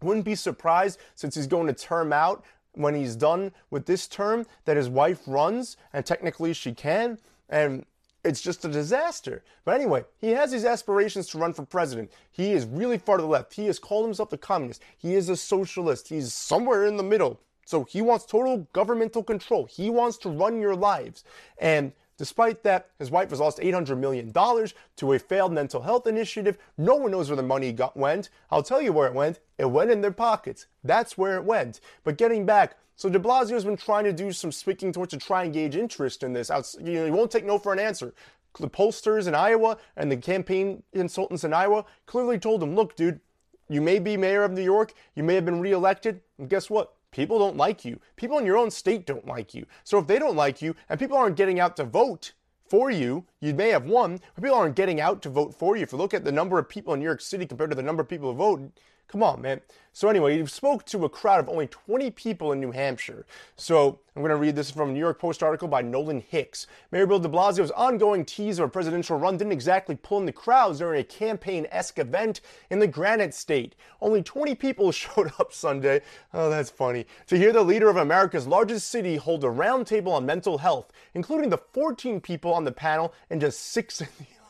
Wouldn't 0.02 0.26
be 0.26 0.36
surprised 0.36 1.00
since 1.16 1.36
he's 1.36 1.48
going 1.48 1.68
to 1.68 1.74
term 1.74 2.12
out 2.12 2.44
when 2.74 2.96
he's 2.96 3.16
done 3.16 3.52
with 3.70 3.86
this 3.86 4.08
term 4.08 4.46
that 4.66 4.78
his 4.78 4.90
wife 4.90 5.22
runs, 5.28 5.78
and 5.94 6.06
technically 6.06 6.54
she 6.54 6.74
can, 6.74 7.18
and 7.50 7.86
it's 8.24 8.42
just 8.42 8.64
a 8.66 8.70
disaster. 8.70 9.44
But 9.66 9.76
anyway, 9.76 10.06
he 10.20 10.30
has 10.32 10.52
these 10.52 10.66
aspirations 10.66 11.28
to 11.30 11.38
run 11.38 11.54
for 11.54 11.66
president. 11.66 12.12
He 12.32 12.54
is 12.54 12.66
really 12.66 12.98
far 12.98 13.18
to 13.18 13.24
the 13.24 13.28
left. 13.28 13.54
He 13.54 13.66
has 13.68 13.80
called 13.80 14.06
himself 14.06 14.32
a 14.34 14.38
communist. 14.38 14.84
He 14.98 15.16
is 15.16 15.30
a 15.30 15.36
socialist. 15.36 16.08
He's 16.08 16.34
somewhere 16.34 16.86
in 16.86 16.98
the 16.98 17.04
middle. 17.04 17.40
So 17.66 17.84
he 17.86 18.02
wants 18.02 18.26
total 18.26 18.68
governmental 18.74 19.24
control. 19.24 19.66
He 19.66 19.90
wants 19.90 20.18
to 20.20 20.30
run 20.30 20.62
your 20.62 20.76
lives. 20.76 21.24
And 21.58 21.94
Despite 22.22 22.62
that, 22.62 22.90
his 23.00 23.10
wife 23.10 23.32
has 23.32 23.40
lost 23.40 23.58
$800 23.58 23.98
million 23.98 24.32
to 24.32 25.14
a 25.14 25.18
failed 25.18 25.54
mental 25.54 25.82
health 25.82 26.06
initiative. 26.06 26.56
No 26.78 26.96
one 26.96 27.10
knows 27.10 27.30
where 27.30 27.36
the 27.36 27.42
money 27.42 27.72
got, 27.72 27.98
went. 27.98 28.30
I'll 28.52 28.62
tell 28.62 28.80
you 28.80 28.94
where 28.94 29.08
it 29.08 29.16
went. 29.16 29.40
It 29.58 29.66
went 29.66 29.90
in 29.90 30.02
their 30.02 30.12
pockets. 30.12 30.68
That's 30.84 31.18
where 31.18 31.36
it 31.38 31.46
went. 31.46 31.80
But 32.04 32.20
getting 32.20 32.46
back, 32.46 32.78
so 32.96 33.10
de 33.10 33.18
Blasio 33.18 33.54
has 33.54 33.66
been 33.66 33.76
trying 33.76 34.04
to 34.04 34.14
do 34.14 34.32
some 34.32 34.52
speaking 34.52 34.94
towards 34.94 35.10
to 35.14 35.18
try 35.18 35.46
and 35.46 35.52
gauge 35.52 35.76
interest 35.76 36.22
in 36.22 36.34
this. 36.34 36.52
You 36.80 36.94
know, 36.94 37.06
he 37.06 37.10
won't 37.10 37.32
take 37.32 37.44
no 37.44 37.58
for 37.58 37.74
an 37.74 37.80
answer. 37.80 38.14
The 38.60 38.70
pollsters 38.70 39.28
in 39.28 39.34
Iowa 39.34 39.80
and 39.98 40.12
the 40.12 40.18
campaign 40.18 40.84
consultants 40.94 41.44
in 41.44 41.54
Iowa 41.54 41.86
clearly 42.06 42.38
told 42.38 42.62
him, 42.62 42.76
look, 42.76 42.96
dude, 42.96 43.20
you 43.68 43.82
may 43.82 43.98
be 43.98 44.16
mayor 44.16 44.44
of 44.44 44.52
New 44.52 44.62
York, 44.62 44.94
you 45.16 45.24
may 45.24 45.34
have 45.34 45.46
been 45.46 45.60
reelected, 45.60 46.22
and 46.38 46.48
guess 46.48 46.70
what? 46.70 46.94
People 47.12 47.40
don't 47.40 47.58
like 47.58 47.84
you. 47.84 48.00
People 48.16 48.38
in 48.38 48.46
your 48.46 48.58
own 48.58 48.72
state 48.72 49.06
don't 49.06 49.28
like 49.28 49.54
you. 49.54 49.66
So 49.84 50.00
if 50.00 50.08
they 50.08 50.18
don't 50.18 50.36
like 50.36 50.62
you 50.62 50.76
and 50.90 51.00
people 51.00 51.18
aren't 51.18 51.36
getting 51.36 51.60
out 51.60 51.76
to 51.78 51.84
vote 51.84 52.34
for 52.70 52.90
you, 52.90 53.26
you 53.42 53.54
may 53.54 53.68
have 53.70 53.86
won, 53.86 54.20
but 54.34 54.44
people 54.44 54.58
aren't 54.58 54.78
getting 54.78 55.02
out 55.02 55.22
to 55.24 55.30
vote 55.30 55.54
for 55.54 55.76
you. 55.76 55.84
If 55.84 55.92
you 55.92 55.98
look 55.98 56.14
at 56.14 56.24
the 56.24 56.32
number 56.32 56.58
of 56.58 56.70
people 56.70 56.94
in 56.94 57.02
New 57.02 57.06
York 57.06 57.20
City 57.20 57.46
compared 57.46 57.70
to 57.72 57.76
the 57.76 57.84
number 57.84 58.02
of 58.02 58.08
people 58.08 58.32
who 58.32 58.38
vote, 58.38 58.72
Come 59.12 59.24
on, 59.24 59.42
man. 59.42 59.60
So 59.92 60.08
anyway, 60.08 60.40
he 60.40 60.46
spoke 60.46 60.86
to 60.86 61.04
a 61.04 61.10
crowd 61.10 61.42
of 61.42 61.50
only 61.50 61.68
20 61.68 62.12
people 62.12 62.54
in 62.54 62.62
New 62.62 62.72
Hampshire. 62.72 63.26
So 63.58 64.00
I'm 64.16 64.22
going 64.22 64.30
to 64.30 64.38
read 64.38 64.56
this 64.56 64.72
from 64.72 64.90
a 64.90 64.94
New 64.94 65.00
York 65.00 65.20
Post 65.20 65.44
article 65.44 65.68
by 65.68 65.82
Nolan 65.82 66.22
Hicks. 66.22 66.66
Mayor 66.94 67.06
Bill 67.06 67.20
de 67.20 67.28
Blasio's 67.28 67.72
ongoing 67.72 68.24
tease 68.24 68.58
of 68.58 68.68
a 68.68 68.70
presidential 68.70 69.20
run 69.20 69.36
didn't 69.36 69.52
exactly 69.52 69.98
pull 69.98 70.20
in 70.20 70.26
the 70.26 70.32
crowds 70.32 70.80
during 70.80 71.02
a 71.02 71.04
campaign-esque 71.04 72.00
event 72.00 72.40
in 72.70 72.80
the 72.80 72.88
Granite 72.88 73.34
State. 73.34 73.76
Only 74.00 74.24
20 74.24 74.56
people 74.56 74.92
showed 74.94 75.34
up 75.38 75.52
Sunday. 75.52 76.04
Oh, 76.34 76.50
that's 76.50 76.70
funny. 76.70 77.06
To 77.28 77.38
hear 77.38 77.52
the 77.52 77.62
leader 77.62 77.90
of 77.90 77.98
America's 77.98 78.48
largest 78.48 78.88
city 78.88 79.18
hold 79.18 79.44
a 79.44 79.48
roundtable 79.48 80.14
on 80.14 80.26
mental 80.26 80.60
health, 80.60 80.90
including 81.14 81.50
the 81.50 81.58
14 81.58 82.22
people 82.22 82.54
on 82.54 82.64
the 82.64 82.72
panel 82.72 83.14
and 83.30 83.42
just 83.42 83.60
six 83.60 84.00
in 84.00 84.08
the. 84.18 84.41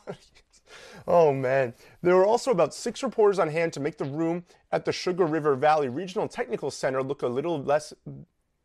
Oh 1.06 1.32
man. 1.32 1.74
There 2.02 2.16
were 2.16 2.26
also 2.26 2.50
about 2.50 2.74
six 2.74 3.02
reporters 3.02 3.38
on 3.38 3.48
hand 3.48 3.72
to 3.74 3.80
make 3.80 3.98
the 3.98 4.04
room 4.04 4.44
at 4.70 4.84
the 4.84 4.92
Sugar 4.92 5.26
River 5.26 5.56
Valley 5.56 5.88
Regional 5.88 6.28
Technical 6.28 6.70
Center 6.70 7.02
look 7.02 7.22
a 7.22 7.28
little 7.28 7.62
less 7.62 7.92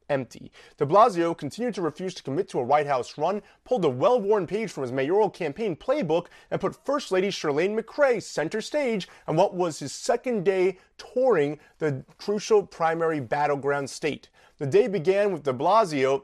empty. 0.09 0.51
De 0.77 0.85
Blasio 0.85 1.37
continued 1.37 1.75
to 1.75 1.81
refuse 1.81 2.13
to 2.13 2.23
commit 2.23 2.47
to 2.49 2.59
a 2.59 2.63
White 2.63 2.87
House 2.87 3.17
run, 3.17 3.41
pulled 3.65 3.85
a 3.85 3.89
well 3.89 4.19
worn 4.19 4.47
page 4.47 4.71
from 4.71 4.83
his 4.83 4.91
mayoral 4.91 5.29
campaign 5.29 5.75
playbook, 5.75 6.27
and 6.51 6.61
put 6.61 6.85
First 6.85 7.11
Lady 7.11 7.29
Chirlane 7.29 7.77
McCray 7.77 8.21
center 8.21 8.61
stage 8.61 9.07
on 9.27 9.35
what 9.35 9.53
was 9.53 9.79
his 9.79 9.91
second 9.91 10.43
day 10.43 10.77
touring 10.97 11.59
the 11.79 12.03
crucial 12.17 12.63
primary 12.63 13.19
battleground 13.19 13.89
state. 13.89 14.29
The 14.57 14.65
day 14.65 14.87
began 14.87 15.31
with 15.31 15.43
de 15.43 15.53
Blasio 15.53 16.23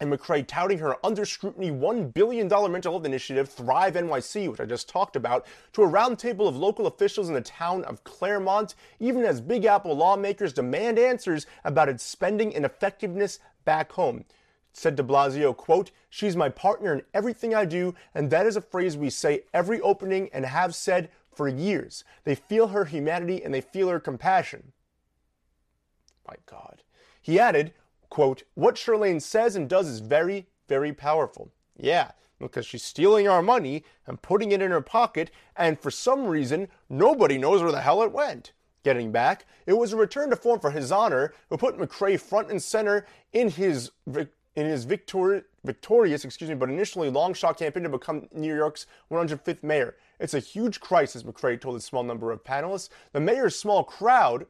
and 0.00 0.12
McCray 0.12 0.46
touting 0.46 0.78
her 0.78 0.96
under 1.04 1.24
scrutiny 1.24 1.70
$1 1.70 2.12
billion 2.12 2.48
mental 2.48 2.92
health 2.92 3.04
initiative, 3.04 3.48
Thrive 3.48 3.94
NYC, 3.94 4.50
which 4.50 4.60
I 4.60 4.64
just 4.64 4.88
talked 4.88 5.16
about, 5.16 5.46
to 5.72 5.82
a 5.82 5.88
roundtable 5.88 6.48
of 6.48 6.56
local 6.56 6.86
officials 6.86 7.28
in 7.28 7.34
the 7.34 7.40
town 7.40 7.84
of 7.84 8.04
Claremont, 8.04 8.74
even 8.98 9.24
as 9.24 9.40
Big 9.40 9.64
Apple 9.64 9.94
lawmakers 9.94 10.52
demand 10.52 10.98
answers 10.98 11.46
about 11.64 11.88
its 11.88 12.02
spending 12.02 12.54
and 12.54 12.64
effectiveness 12.64 13.38
back 13.64 13.92
home. 13.92 14.24
Said 14.72 14.96
de 14.96 15.04
Blasio, 15.04 15.56
quote, 15.56 15.92
She's 16.10 16.36
my 16.36 16.48
partner 16.48 16.92
in 16.92 17.02
everything 17.14 17.54
I 17.54 17.64
do, 17.64 17.94
and 18.14 18.30
that 18.30 18.46
is 18.46 18.56
a 18.56 18.60
phrase 18.60 18.96
we 18.96 19.10
say 19.10 19.42
every 19.54 19.80
opening 19.80 20.28
and 20.32 20.44
have 20.44 20.74
said 20.74 21.10
for 21.32 21.48
years. 21.48 22.02
They 22.24 22.34
feel 22.34 22.68
her 22.68 22.84
humanity 22.84 23.42
and 23.42 23.54
they 23.54 23.60
feel 23.60 23.88
her 23.88 24.00
compassion. 24.00 24.72
My 26.26 26.34
God. 26.46 26.82
He 27.22 27.38
added, 27.38 27.72
quote, 28.14 28.44
what 28.54 28.76
Chirlane 28.76 29.20
says 29.20 29.56
and 29.56 29.68
does 29.68 29.88
is 29.88 29.98
very, 29.98 30.46
very 30.68 30.92
powerful. 30.92 31.50
Yeah, 31.76 32.12
because 32.38 32.64
she's 32.64 32.84
stealing 32.84 33.26
our 33.26 33.42
money 33.42 33.82
and 34.06 34.22
putting 34.22 34.52
it 34.52 34.62
in 34.62 34.70
her 34.70 34.80
pocket, 34.80 35.32
and 35.56 35.80
for 35.80 35.90
some 35.90 36.28
reason, 36.28 36.68
nobody 36.88 37.38
knows 37.38 37.60
where 37.60 37.72
the 37.72 37.80
hell 37.80 38.04
it 38.04 38.12
went. 38.12 38.52
Getting 38.84 39.10
back, 39.10 39.46
it 39.66 39.72
was 39.72 39.92
a 39.92 39.96
return 39.96 40.30
to 40.30 40.36
form 40.36 40.60
for 40.60 40.70
his 40.70 40.92
honor, 40.92 41.34
who 41.50 41.56
put 41.56 41.76
McCray 41.76 42.20
front 42.20 42.52
and 42.52 42.62
center 42.62 43.04
in 43.32 43.48
his 43.48 43.90
in 44.06 44.66
his 44.66 44.84
victor, 44.84 45.46
victorious, 45.64 46.24
excuse 46.24 46.48
me, 46.48 46.54
but 46.54 46.70
initially 46.70 47.10
long 47.10 47.34
shot 47.34 47.58
campaign 47.58 47.82
to 47.82 47.88
become 47.88 48.28
New 48.32 48.54
York's 48.54 48.86
105th 49.10 49.64
mayor. 49.64 49.96
It's 50.20 50.34
a 50.34 50.38
huge 50.38 50.78
crisis, 50.80 51.24
McCray 51.24 51.60
told 51.60 51.74
a 51.76 51.80
small 51.80 52.04
number 52.04 52.30
of 52.30 52.44
panelists. 52.44 52.88
The 53.12 53.18
mayor's 53.18 53.56
small 53.56 53.82
crowd 53.82 54.46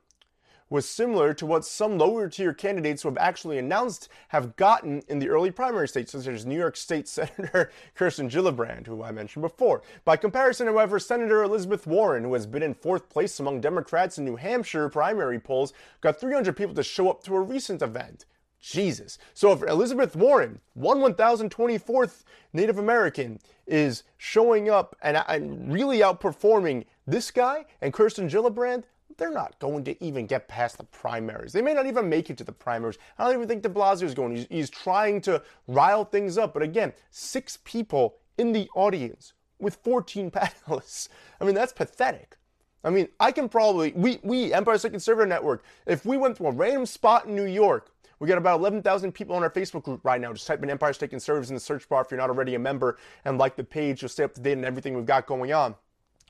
was 0.70 0.88
similar 0.88 1.34
to 1.34 1.46
what 1.46 1.64
some 1.64 1.98
lower 1.98 2.28
tier 2.28 2.54
candidates 2.54 3.02
who 3.02 3.08
have 3.08 3.18
actually 3.18 3.58
announced 3.58 4.08
have 4.28 4.56
gotten 4.56 5.02
in 5.08 5.18
the 5.18 5.28
early 5.28 5.50
primary 5.50 5.86
states, 5.86 6.12
such 6.12 6.26
as 6.26 6.46
New 6.46 6.58
York 6.58 6.76
State 6.76 7.06
Senator 7.14 7.70
Kirsten 7.94 8.28
Gillibrand, 8.28 8.86
who 8.86 9.02
I 9.02 9.12
mentioned 9.12 9.42
before. 9.42 9.82
By 10.04 10.16
comparison, 10.16 10.66
however, 10.66 10.98
Senator 10.98 11.42
Elizabeth 11.42 11.86
Warren, 11.86 12.24
who 12.24 12.34
has 12.34 12.46
been 12.46 12.62
in 12.62 12.74
fourth 12.74 13.08
place 13.08 13.38
among 13.38 13.60
Democrats 13.60 14.18
in 14.18 14.24
New 14.24 14.36
Hampshire 14.36 14.88
primary 14.88 15.38
polls, 15.38 15.72
got 16.00 16.18
300 16.18 16.56
people 16.56 16.74
to 16.74 16.82
show 16.82 17.10
up 17.10 17.22
to 17.24 17.34
a 17.34 17.40
recent 17.40 17.82
event. 17.82 18.26
Jesus. 18.64 19.18
So 19.34 19.52
if 19.52 19.62
Elizabeth 19.62 20.16
Warren, 20.16 20.58
one 20.72 21.00
1024th 21.00 22.24
Native 22.54 22.78
American, 22.78 23.38
is 23.66 24.04
showing 24.16 24.70
up 24.70 24.96
and, 25.02 25.22
and 25.28 25.70
really 25.70 25.98
outperforming 25.98 26.86
this 27.06 27.30
guy 27.30 27.66
and 27.82 27.92
Kirsten 27.92 28.26
Gillibrand, 28.26 28.84
they're 29.16 29.30
not 29.30 29.58
going 29.58 29.84
to 29.84 30.04
even 30.04 30.26
get 30.26 30.48
past 30.48 30.78
the 30.78 30.84
primaries. 30.84 31.52
They 31.52 31.62
may 31.62 31.74
not 31.74 31.86
even 31.86 32.08
make 32.08 32.30
it 32.30 32.38
to 32.38 32.44
the 32.44 32.52
primaries. 32.52 32.98
I 33.18 33.24
don't 33.24 33.34
even 33.34 33.48
think 33.48 33.62
de 33.62 33.68
Blasio 33.68 34.04
is 34.04 34.14
going. 34.14 34.36
He's, 34.36 34.46
he's 34.50 34.70
trying 34.70 35.20
to 35.22 35.42
rile 35.68 36.04
things 36.04 36.38
up. 36.38 36.54
But 36.54 36.62
again, 36.62 36.92
six 37.10 37.58
people 37.64 38.16
in 38.38 38.52
the 38.52 38.68
audience 38.74 39.32
with 39.58 39.76
14 39.76 40.30
panelists. 40.32 41.08
I 41.40 41.44
mean, 41.44 41.54
that's 41.54 41.72
pathetic. 41.72 42.36
I 42.84 42.90
mean, 42.90 43.08
I 43.18 43.32
can 43.32 43.48
probably, 43.48 43.92
we, 43.96 44.18
we 44.22 44.52
Empire 44.52 44.76
State 44.76 44.90
Conservative 44.90 45.28
Network, 45.28 45.64
if 45.86 46.04
we 46.04 46.16
went 46.18 46.36
to 46.36 46.46
a 46.46 46.50
random 46.50 46.84
spot 46.84 47.26
in 47.26 47.34
New 47.34 47.46
York, 47.46 47.90
we 48.20 48.28
got 48.28 48.38
about 48.38 48.60
11,000 48.60 49.12
people 49.12 49.34
on 49.34 49.42
our 49.42 49.50
Facebook 49.50 49.82
group 49.82 50.04
right 50.04 50.20
now. 50.20 50.32
Just 50.32 50.46
type 50.46 50.62
in 50.62 50.70
Empire 50.70 50.92
State 50.92 51.10
Conservatives 51.10 51.50
in 51.50 51.54
the 51.54 51.60
search 51.60 51.88
bar 51.88 52.02
if 52.02 52.10
you're 52.10 52.18
not 52.18 52.30
already 52.30 52.54
a 52.54 52.58
member 52.58 52.98
and 53.24 53.38
like 53.38 53.56
the 53.56 53.64
page. 53.64 54.02
You'll 54.02 54.08
stay 54.08 54.24
up 54.24 54.34
to 54.34 54.40
date 54.40 54.56
on 54.58 54.64
everything 54.64 54.94
we've 54.94 55.06
got 55.06 55.26
going 55.26 55.52
on. 55.52 55.74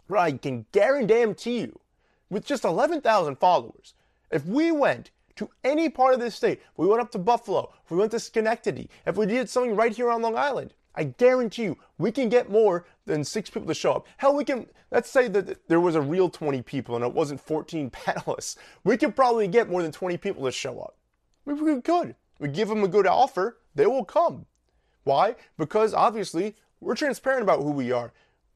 But 0.08 0.18
I 0.18 0.32
can 0.32 0.66
guarantee 0.72 1.60
you 1.60 1.78
with 2.34 2.44
just 2.44 2.64
11,000 2.64 3.36
followers, 3.36 3.94
if 4.30 4.44
we 4.44 4.72
went 4.72 5.12
to 5.36 5.48
any 5.62 5.88
part 5.88 6.14
of 6.14 6.20
this 6.20 6.34
state, 6.34 6.60
if 6.60 6.76
we 6.76 6.86
went 6.86 7.00
up 7.00 7.12
to 7.12 7.18
Buffalo, 7.18 7.72
if 7.84 7.92
we 7.92 7.96
went 7.96 8.10
to 8.10 8.18
Schenectady, 8.18 8.90
if 9.06 9.16
we 9.16 9.24
did 9.24 9.48
something 9.48 9.76
right 9.76 9.94
here 9.94 10.10
on 10.10 10.20
Long 10.20 10.36
Island, 10.36 10.74
I 10.96 11.04
guarantee 11.04 11.62
you 11.62 11.78
we 11.96 12.10
can 12.10 12.28
get 12.28 12.50
more 12.50 12.86
than 13.06 13.22
six 13.22 13.50
people 13.50 13.68
to 13.68 13.74
show 13.74 13.92
up. 13.92 14.06
Hell, 14.16 14.34
we 14.34 14.44
can, 14.44 14.66
let's 14.90 15.08
say 15.08 15.28
that 15.28 15.68
there 15.68 15.80
was 15.80 15.94
a 15.94 16.00
real 16.00 16.28
20 16.28 16.60
people 16.62 16.96
and 16.96 17.04
it 17.04 17.12
wasn't 17.12 17.40
14 17.40 17.90
panelists. 17.90 18.56
We 18.82 18.96
could 18.96 19.14
probably 19.14 19.46
get 19.46 19.70
more 19.70 19.82
than 19.82 19.92
20 19.92 20.16
people 20.16 20.44
to 20.44 20.50
show 20.50 20.80
up. 20.80 20.96
We 21.44 21.80
could. 21.82 22.16
We 22.40 22.48
give 22.48 22.68
them 22.68 22.82
a 22.82 22.88
good 22.88 23.06
offer, 23.06 23.58
they 23.76 23.86
will 23.86 24.04
come. 24.04 24.46
Why? 25.04 25.36
Because 25.56 25.94
obviously 25.94 26.56
we're 26.80 26.96
transparent 26.96 27.42
about 27.42 27.62
who 27.62 27.70
we 27.70 27.92
are 27.92 28.12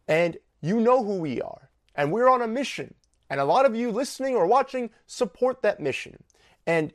and 0.09 0.37
you 0.61 0.81
know 0.81 1.05
who 1.05 1.19
we 1.19 1.41
are. 1.41 1.71
And 1.95 2.13
we're 2.13 2.29
on 2.29 2.43
a 2.43 2.49
mission. 2.49 2.95
And 3.31 3.41
a 3.41 3.45
lot 3.45 3.67
of 3.67 3.75
you 3.75 3.91
listening 3.91 4.35
or 4.35 4.47
watching 4.47 4.91
support 5.07 5.63
that 5.63 5.81
mission. 5.81 6.23
And 6.67 6.93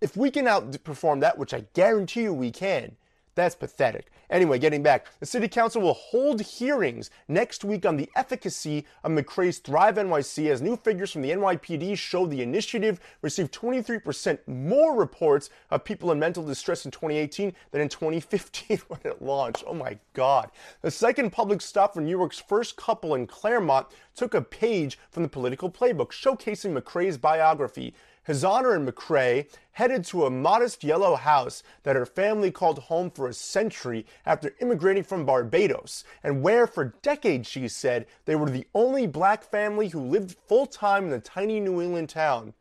if 0.00 0.16
we 0.16 0.30
can 0.30 0.46
outperform 0.46 1.20
that, 1.20 1.38
which 1.38 1.54
I 1.54 1.64
guarantee 1.74 2.22
you 2.22 2.34
we 2.34 2.50
can, 2.50 2.96
that's 3.40 3.54
pathetic. 3.54 4.10
Anyway, 4.28 4.58
getting 4.58 4.82
back, 4.82 5.06
the 5.18 5.26
City 5.26 5.48
Council 5.48 5.82
will 5.82 5.94
hold 5.94 6.40
hearings 6.40 7.10
next 7.26 7.64
week 7.64 7.84
on 7.84 7.96
the 7.96 8.08
efficacy 8.14 8.86
of 9.02 9.10
McCray's 9.10 9.58
Thrive 9.58 9.96
NYC 9.96 10.50
as 10.50 10.62
new 10.62 10.76
figures 10.76 11.10
from 11.10 11.22
the 11.22 11.30
NYPD 11.30 11.96
show 11.98 12.26
the 12.26 12.42
initiative 12.42 13.00
received 13.22 13.52
23% 13.52 14.38
more 14.46 14.96
reports 14.96 15.50
of 15.70 15.84
people 15.84 16.12
in 16.12 16.18
mental 16.18 16.44
distress 16.44 16.84
in 16.84 16.90
2018 16.90 17.52
than 17.70 17.80
in 17.80 17.88
2015 17.88 18.78
when 18.88 19.00
it 19.04 19.22
launched. 19.22 19.64
Oh 19.66 19.74
my 19.74 19.98
God. 20.12 20.50
The 20.82 20.90
second 20.90 21.30
public 21.30 21.60
stop 21.60 21.94
for 21.94 22.00
New 22.00 22.16
York's 22.16 22.38
first 22.38 22.76
couple 22.76 23.14
in 23.14 23.26
Claremont 23.26 23.86
took 24.14 24.34
a 24.34 24.42
page 24.42 24.98
from 25.10 25.22
the 25.22 25.28
political 25.28 25.70
playbook, 25.70 26.12
showcasing 26.12 26.78
McCray's 26.78 27.16
biography. 27.16 27.94
His 28.30 28.44
Honor 28.44 28.74
and 28.74 28.86
McCray 28.86 29.48
headed 29.72 30.04
to 30.04 30.24
a 30.24 30.30
modest 30.30 30.84
yellow 30.84 31.16
house 31.16 31.64
that 31.82 31.96
her 31.96 32.06
family 32.06 32.52
called 32.52 32.78
home 32.78 33.10
for 33.10 33.26
a 33.26 33.34
century 33.34 34.06
after 34.24 34.54
immigrating 34.60 35.02
from 35.02 35.26
Barbados, 35.26 36.04
and 36.22 36.40
where 36.40 36.68
for 36.68 36.94
decades, 37.02 37.48
she 37.48 37.66
said, 37.66 38.06
they 38.26 38.36
were 38.36 38.48
the 38.48 38.68
only 38.72 39.08
black 39.08 39.42
family 39.42 39.88
who 39.88 39.98
lived 39.98 40.36
full 40.46 40.66
time 40.66 41.06
in 41.06 41.10
the 41.10 41.18
tiny 41.18 41.58
New 41.58 41.82
England 41.82 42.08
town. 42.08 42.54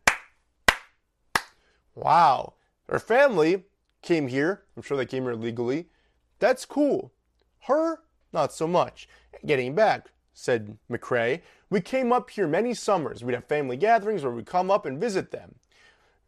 Wow. 1.93 2.55
Her 2.89 2.97
family 2.97 3.65
came 4.01 4.27
here. 4.27 4.63
I'm 4.75 4.81
sure 4.81 4.97
they 4.97 5.05
came 5.05 5.21
here 5.21 5.35
legally. 5.35 5.89
That's 6.39 6.65
cool. 6.65 7.11
Her, 7.67 7.99
not 8.33 8.51
so 8.51 8.67
much. 8.67 9.07
Getting 9.45 9.75
back, 9.75 10.07
said 10.33 10.79
McCray, 10.89 11.41
we 11.69 11.81
came 11.81 12.11
up 12.11 12.29
here 12.31 12.47
many 12.47 12.73
summers. 12.73 13.23
We'd 13.23 13.35
have 13.35 13.45
family 13.45 13.77
gatherings 13.77 14.23
where 14.23 14.31
we'd 14.31 14.45
come 14.45 14.71
up 14.71 14.85
and 14.85 14.99
visit 14.99 15.31
them. 15.31 15.55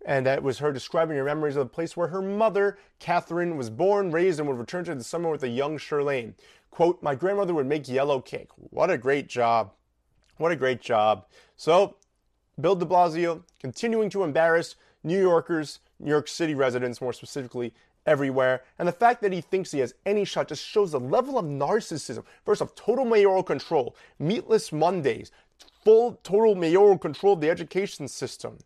and 0.03 0.25
that 0.25 0.41
was 0.41 0.57
her 0.59 0.71
describing 0.71 1.15
her 1.17 1.23
memories 1.23 1.55
of 1.55 1.65
the 1.67 1.73
place 1.73 1.95
where 1.95 2.07
her 2.07 2.21
mother, 2.23 2.77
Catherine, 2.99 3.55
was 3.55 3.69
born, 3.69 4.11
raised, 4.11 4.39
and 4.39 4.49
would 4.49 4.57
return 4.57 4.83
to 4.85 4.95
the 4.95 5.03
summer 5.03 5.29
with 5.29 5.43
a 5.43 5.49
young 5.49 5.77
Chirlane. 5.77 6.33
Quote, 6.71 7.03
My 7.03 7.13
grandmother 7.13 7.53
would 7.53 7.67
make 7.67 7.87
yellow 7.87 8.19
cake. 8.19 8.49
What 8.55 8.89
a 8.89 8.97
great 8.97 9.27
job. 9.27 9.73
What 10.37 10.51
a 10.51 10.55
great 10.55 10.81
job. 10.81 11.25
So, 11.55 11.97
Bill 12.59 12.75
de 12.75 12.85
Blasio 12.85 13.43
continuing 13.59 14.09
to 14.09 14.23
embarrass 14.23 14.75
New 15.03 15.19
Yorkers, 15.19 15.79
New 15.99 16.09
York 16.09 16.27
City 16.27 16.55
residents 16.55 16.99
more 17.01 17.13
specifically, 17.13 17.73
everywhere. 18.05 18.63
And 18.79 18.87
the 18.87 18.93
fact 18.93 19.21
that 19.21 19.31
he 19.31 19.41
thinks 19.41 19.71
he 19.71 19.79
has 19.79 19.93
any 20.05 20.25
shot 20.25 20.47
just 20.47 20.65
shows 20.65 20.91
the 20.91 20.99
level 20.99 21.37
of 21.37 21.45
narcissism. 21.45 22.23
First 22.45 22.61
off, 22.61 22.75
total 22.75 23.05
mayoral 23.05 23.43
control, 23.43 23.95
meatless 24.19 24.71
Mondays, 24.71 25.31
full 25.83 26.19
total 26.23 26.55
mayoral 26.55 26.97
control 26.97 27.33
of 27.33 27.41
the 27.41 27.49
education 27.49 28.07
system. 28.07 28.57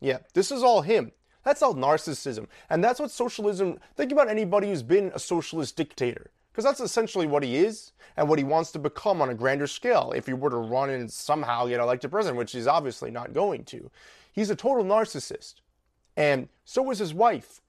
Yeah, 0.00 0.18
this 0.34 0.50
is 0.50 0.62
all 0.62 0.82
him. 0.82 1.12
That's 1.44 1.62
all 1.62 1.74
narcissism. 1.74 2.46
And 2.70 2.82
that's 2.82 2.98
what 2.98 3.10
socialism, 3.10 3.78
think 3.96 4.12
about 4.12 4.28
anybody 4.28 4.68
who's 4.68 4.82
been 4.82 5.12
a 5.14 5.18
socialist 5.18 5.76
dictator. 5.76 6.30
Because 6.50 6.64
that's 6.64 6.80
essentially 6.80 7.26
what 7.26 7.42
he 7.42 7.56
is 7.56 7.92
and 8.16 8.28
what 8.28 8.38
he 8.38 8.44
wants 8.44 8.72
to 8.72 8.78
become 8.78 9.20
on 9.20 9.28
a 9.28 9.34
grander 9.34 9.66
scale 9.66 10.12
if 10.16 10.26
he 10.26 10.32
were 10.32 10.50
to 10.50 10.56
run 10.56 10.90
and 10.90 11.10
somehow 11.10 11.66
get 11.66 11.80
elected 11.80 12.10
president, 12.10 12.38
which 12.38 12.52
he's 12.52 12.66
obviously 12.66 13.10
not 13.10 13.34
going 13.34 13.62
to. 13.64 13.90
He's 14.32 14.50
a 14.50 14.56
total 14.56 14.82
narcissist. 14.82 15.56
And 16.16 16.48
so 16.64 16.82
was 16.82 16.98
his 16.98 17.12
wife. 17.12 17.60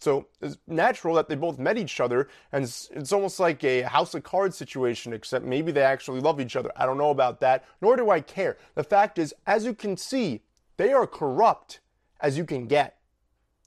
So 0.00 0.26
it's 0.40 0.58
natural 0.66 1.14
that 1.14 1.28
they 1.28 1.34
both 1.34 1.58
met 1.58 1.78
each 1.78 2.00
other, 2.00 2.28
and 2.52 2.64
it's, 2.64 3.12
almost 3.12 3.40
like 3.40 3.62
a 3.64 3.82
house 3.82 4.14
of 4.14 4.22
cards 4.22 4.56
situation, 4.56 5.12
except 5.12 5.44
maybe 5.44 5.72
they 5.72 5.82
actually 5.82 6.20
love 6.20 6.40
each 6.40 6.56
other. 6.56 6.70
I 6.76 6.86
don't 6.86 6.98
know 6.98 7.10
about 7.10 7.40
that, 7.40 7.64
nor 7.80 7.96
do 7.96 8.10
I 8.10 8.20
care. 8.20 8.58
The 8.74 8.84
fact 8.84 9.18
is, 9.18 9.34
as 9.46 9.64
you 9.64 9.74
can 9.74 9.96
see, 9.96 10.42
they 10.76 10.92
are 10.92 11.06
corrupt 11.06 11.80
as 12.20 12.36
you 12.36 12.44
can 12.44 12.66
get. 12.66 12.98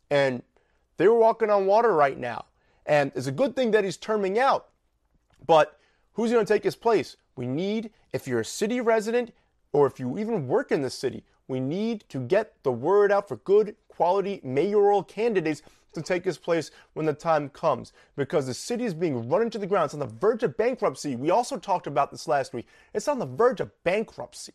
And 0.10 0.44
they 0.98 1.08
were 1.08 1.18
walking 1.18 1.50
on 1.50 1.66
water 1.66 1.94
right 1.94 2.18
now. 2.18 2.46
And 2.86 3.12
it's 3.16 3.28
a 3.28 3.32
good 3.32 3.56
thing 3.56 3.72
that 3.72 3.84
he's 3.84 3.98
terming 3.98 4.40
out. 4.40 4.70
But 5.46 5.80
who's 6.14 6.32
going 6.32 6.46
to 6.46 6.54
take 6.54 6.64
his 6.64 6.76
place? 6.76 7.18
We 7.36 7.46
need, 7.46 7.92
if 8.14 8.28
you're 8.28 8.40
a 8.40 8.46
city 8.46 8.82
resident 8.82 9.34
or 9.74 9.86
if 9.86 10.00
you 10.00 10.18
even 10.18 10.48
work 10.48 10.72
in 10.72 10.82
the 10.82 10.90
city, 10.90 11.24
we 11.48 11.60
need 11.60 12.04
to 12.10 12.20
get 12.20 12.54
the 12.64 12.72
word 12.72 13.12
out 13.12 13.28
for 13.28 13.38
good 13.38 13.76
quality 13.88 14.42
mayoral 14.44 15.04
candidates 15.04 15.62
to 15.98 16.08
take 16.08 16.24
his 16.24 16.38
place 16.38 16.72
when 16.94 17.06
the 17.06 17.14
time 17.14 17.50
comes 17.50 17.94
because 18.16 18.48
the 18.48 18.54
city 18.54 18.86
is 18.86 18.94
being 18.94 19.28
run 19.30 19.42
into 19.42 19.58
the 19.58 19.68
ground. 19.68 19.86
It's 19.86 19.94
on 19.94 20.00
the 20.00 20.06
verge 20.06 20.44
of 20.44 20.58
bankruptcy. 20.58 21.16
We 21.16 21.30
also 21.30 21.58
talked 21.58 21.88
about 21.88 22.12
this 22.12 22.28
last 22.28 22.54
week. 22.54 22.68
It's 22.94 23.08
on 23.08 23.20
the 23.20 23.26
verge 23.26 23.60
of 23.60 23.72
bankruptcy. 23.84 24.54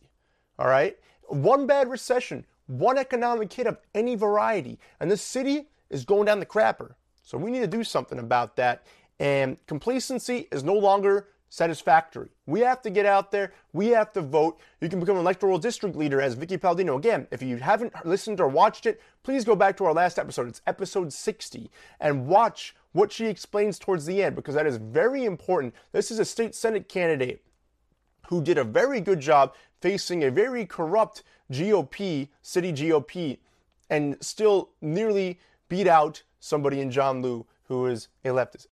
All 0.59 0.67
right? 0.67 0.97
One 1.27 1.67
bad 1.67 1.89
recession, 1.89 2.45
one 2.67 2.97
economic 2.97 3.51
hit 3.51 3.67
of 3.67 3.77
any 3.93 4.15
variety, 4.15 4.79
and 4.99 5.09
the 5.09 5.17
city 5.17 5.67
is 5.89 6.05
going 6.05 6.25
down 6.25 6.39
the 6.39 6.45
crapper. 6.45 6.95
So 7.23 7.37
we 7.37 7.51
need 7.51 7.61
to 7.61 7.67
do 7.67 7.83
something 7.83 8.19
about 8.19 8.55
that. 8.57 8.85
And 9.19 9.57
complacency 9.67 10.47
is 10.51 10.63
no 10.63 10.73
longer 10.73 11.27
satisfactory. 11.53 12.29
We 12.47 12.61
have 12.61 12.81
to 12.81 12.89
get 12.89 13.05
out 13.05 13.29
there. 13.29 13.53
We 13.73 13.89
have 13.89 14.11
to 14.13 14.21
vote. 14.21 14.59
You 14.81 14.89
can 14.89 14.99
become 14.99 15.17
an 15.17 15.21
electoral 15.21 15.59
district 15.59 15.95
leader 15.95 16.19
as 16.19 16.33
Vicky 16.33 16.57
Paladino. 16.57 16.97
Again, 16.97 17.27
if 17.29 17.43
you 17.43 17.57
haven't 17.57 17.93
listened 18.03 18.41
or 18.41 18.47
watched 18.47 18.87
it, 18.87 18.99
please 19.21 19.45
go 19.45 19.55
back 19.55 19.77
to 19.77 19.85
our 19.85 19.93
last 19.93 20.17
episode. 20.17 20.47
It's 20.47 20.63
episode 20.65 21.13
60 21.13 21.69
and 21.99 22.25
watch 22.25 22.75
what 22.91 23.11
she 23.11 23.27
explains 23.27 23.77
towards 23.77 24.07
the 24.07 24.23
end 24.23 24.35
because 24.35 24.55
that 24.55 24.65
is 24.65 24.77
very 24.77 25.25
important. 25.25 25.75
This 25.91 26.09
is 26.09 26.17
a 26.17 26.25
state 26.25 26.55
senate 26.55 26.89
candidate 26.89 27.43
who 28.29 28.41
did 28.41 28.57
a 28.57 28.63
very 28.63 28.99
good 28.99 29.19
job 29.19 29.53
facing 29.79 30.23
a 30.23 30.31
very 30.31 30.65
corrupt 30.65 31.21
GOP, 31.51 32.29
city 32.41 32.73
GOP, 32.73 33.37
and 33.91 34.17
still 34.21 34.71
nearly 34.81 35.39
beat 35.69 35.85
out 35.85 36.23
somebody 36.39 36.81
in 36.81 36.89
John 36.89 37.21
Liu 37.21 37.45
who 37.67 37.85
is 37.85 38.07
a 38.25 38.29
leftist. 38.29 38.65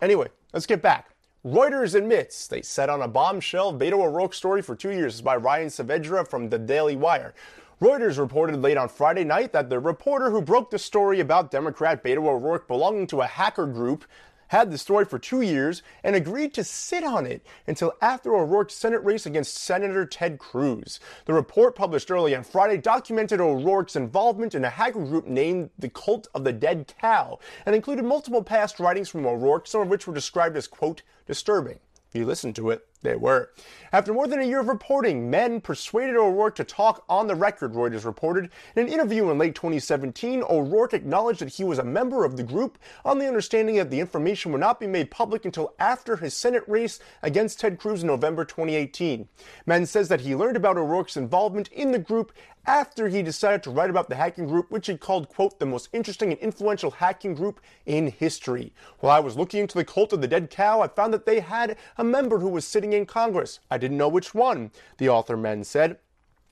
Anyway, 0.00 0.28
let's 0.54 0.64
get 0.64 0.80
back. 0.80 1.15
Reuters 1.46 1.94
admits 1.94 2.48
they 2.48 2.60
sat 2.60 2.90
on 2.90 3.02
a 3.02 3.06
bombshell 3.06 3.72
Beto 3.72 4.04
O'Rourke 4.04 4.34
story 4.34 4.60
for 4.60 4.74
two 4.74 4.90
years. 4.90 5.20
By 5.20 5.36
Ryan 5.36 5.68
Saavedra 5.68 6.26
from 6.26 6.48
the 6.48 6.58
Daily 6.58 6.96
Wire. 6.96 7.34
Reuters 7.80 8.18
reported 8.18 8.60
late 8.60 8.76
on 8.76 8.88
Friday 8.88 9.22
night 9.22 9.52
that 9.52 9.70
the 9.70 9.78
reporter 9.78 10.28
who 10.28 10.42
broke 10.42 10.72
the 10.72 10.78
story 10.80 11.20
about 11.20 11.52
Democrat 11.52 12.02
Beto 12.02 12.26
O'Rourke 12.26 12.66
belonging 12.66 13.06
to 13.06 13.20
a 13.20 13.26
hacker 13.26 13.66
group 13.66 14.04
had 14.48 14.70
the 14.70 14.78
story 14.78 15.04
for 15.04 15.18
two 15.18 15.40
years 15.40 15.82
and 16.04 16.16
agreed 16.16 16.54
to 16.54 16.64
sit 16.64 17.04
on 17.04 17.26
it 17.26 17.44
until 17.66 17.92
after 18.00 18.34
O'Rourke's 18.34 18.74
Senate 18.74 19.04
race 19.04 19.26
against 19.26 19.56
Senator 19.56 20.06
Ted 20.06 20.38
Cruz. 20.38 21.00
The 21.24 21.34
report 21.34 21.74
published 21.74 22.10
early 22.10 22.34
on 22.34 22.44
Friday 22.44 22.76
documented 22.76 23.40
O'Rourke's 23.40 23.96
involvement 23.96 24.54
in 24.54 24.64
a 24.64 24.70
hacker 24.70 25.04
group 25.04 25.26
named 25.26 25.70
the 25.78 25.88
Cult 25.88 26.28
of 26.34 26.44
the 26.44 26.52
Dead 26.52 26.92
Cow 27.00 27.38
and 27.64 27.74
included 27.74 28.04
multiple 28.04 28.42
past 28.42 28.80
writings 28.80 29.08
from 29.08 29.26
O'Rourke, 29.26 29.66
some 29.66 29.82
of 29.82 29.88
which 29.88 30.06
were 30.06 30.14
described 30.14 30.56
as, 30.56 30.66
quote, 30.66 31.02
disturbing. 31.26 31.78
If 32.08 32.14
you 32.14 32.24
listen 32.24 32.52
to 32.54 32.70
it, 32.70 32.86
they 33.06 33.16
were. 33.16 33.50
After 33.92 34.12
more 34.12 34.26
than 34.26 34.40
a 34.40 34.44
year 34.44 34.60
of 34.60 34.68
reporting, 34.68 35.30
Menn 35.30 35.60
persuaded 35.60 36.16
O'Rourke 36.16 36.56
to 36.56 36.64
talk 36.64 37.04
on 37.08 37.26
the 37.26 37.34
record, 37.34 37.72
Reuters 37.72 38.04
reported. 38.04 38.50
In 38.74 38.86
an 38.86 38.92
interview 38.92 39.30
in 39.30 39.38
late 39.38 39.54
2017, 39.54 40.42
O'Rourke 40.42 40.92
acknowledged 40.92 41.40
that 41.40 41.54
he 41.54 41.64
was 41.64 41.78
a 41.78 41.84
member 41.84 42.24
of 42.24 42.36
the 42.36 42.42
group 42.42 42.78
on 43.04 43.18
the 43.18 43.28
understanding 43.28 43.76
that 43.76 43.90
the 43.90 44.00
information 44.00 44.52
would 44.52 44.60
not 44.60 44.80
be 44.80 44.86
made 44.86 45.10
public 45.10 45.44
until 45.44 45.74
after 45.78 46.16
his 46.16 46.34
Senate 46.34 46.64
race 46.66 46.98
against 47.22 47.60
Ted 47.60 47.78
Cruz 47.78 48.02
in 48.02 48.08
November 48.08 48.44
2018. 48.44 49.28
Menn 49.66 49.86
says 49.86 50.08
that 50.08 50.20
he 50.20 50.34
learned 50.34 50.56
about 50.56 50.76
O'Rourke's 50.76 51.16
involvement 51.16 51.68
in 51.68 51.92
the 51.92 51.98
group 51.98 52.32
after 52.66 53.08
he 53.08 53.22
decided 53.22 53.62
to 53.62 53.70
write 53.70 53.90
about 53.90 54.08
the 54.08 54.16
hacking 54.16 54.46
group, 54.46 54.70
which 54.70 54.88
he 54.88 54.96
called, 54.96 55.28
quote, 55.28 55.58
the 55.58 55.66
most 55.66 55.88
interesting 55.92 56.32
and 56.32 56.40
influential 56.40 56.90
hacking 56.90 57.34
group 57.34 57.60
in 57.86 58.08
history. 58.08 58.72
While 58.98 59.16
I 59.16 59.20
was 59.20 59.36
looking 59.36 59.60
into 59.60 59.78
the 59.78 59.84
cult 59.84 60.12
of 60.12 60.20
the 60.20 60.28
dead 60.28 60.50
cow, 60.50 60.80
I 60.80 60.88
found 60.88 61.14
that 61.14 61.26
they 61.26 61.40
had 61.40 61.76
a 61.96 62.04
member 62.04 62.38
who 62.38 62.48
was 62.48 62.66
sitting 62.66 62.92
in 62.96 63.06
Congress. 63.06 63.60
I 63.70 63.78
didn't 63.78 63.98
know 63.98 64.08
which 64.08 64.34
one, 64.34 64.70
the 64.98 65.08
author 65.08 65.36
Menn 65.36 65.64
said. 65.64 65.98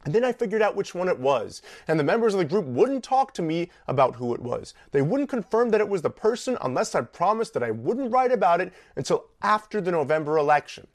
And 0.04 0.14
then 0.14 0.24
I 0.24 0.32
figured 0.32 0.60
out 0.60 0.76
which 0.76 0.94
one 0.94 1.08
it 1.08 1.18
was. 1.18 1.62
And 1.88 1.98
the 1.98 2.04
members 2.04 2.34
of 2.34 2.38
the 2.38 2.44
group 2.44 2.66
wouldn't 2.66 3.02
talk 3.02 3.32
to 3.34 3.42
me 3.42 3.70
about 3.88 4.16
who 4.16 4.34
it 4.34 4.42
was. 4.42 4.74
They 4.92 5.02
wouldn't 5.02 5.30
confirm 5.30 5.70
that 5.70 5.80
it 5.80 5.88
was 5.88 6.02
the 6.02 6.10
person 6.10 6.58
unless 6.60 6.94
I 6.94 7.00
promised 7.00 7.54
that 7.54 7.62
I 7.62 7.70
wouldn't 7.70 8.12
write 8.12 8.32
about 8.32 8.60
it 8.60 8.72
until 8.96 9.26
after 9.42 9.80
the 9.80 9.92
November 9.92 10.36
election. 10.36 10.86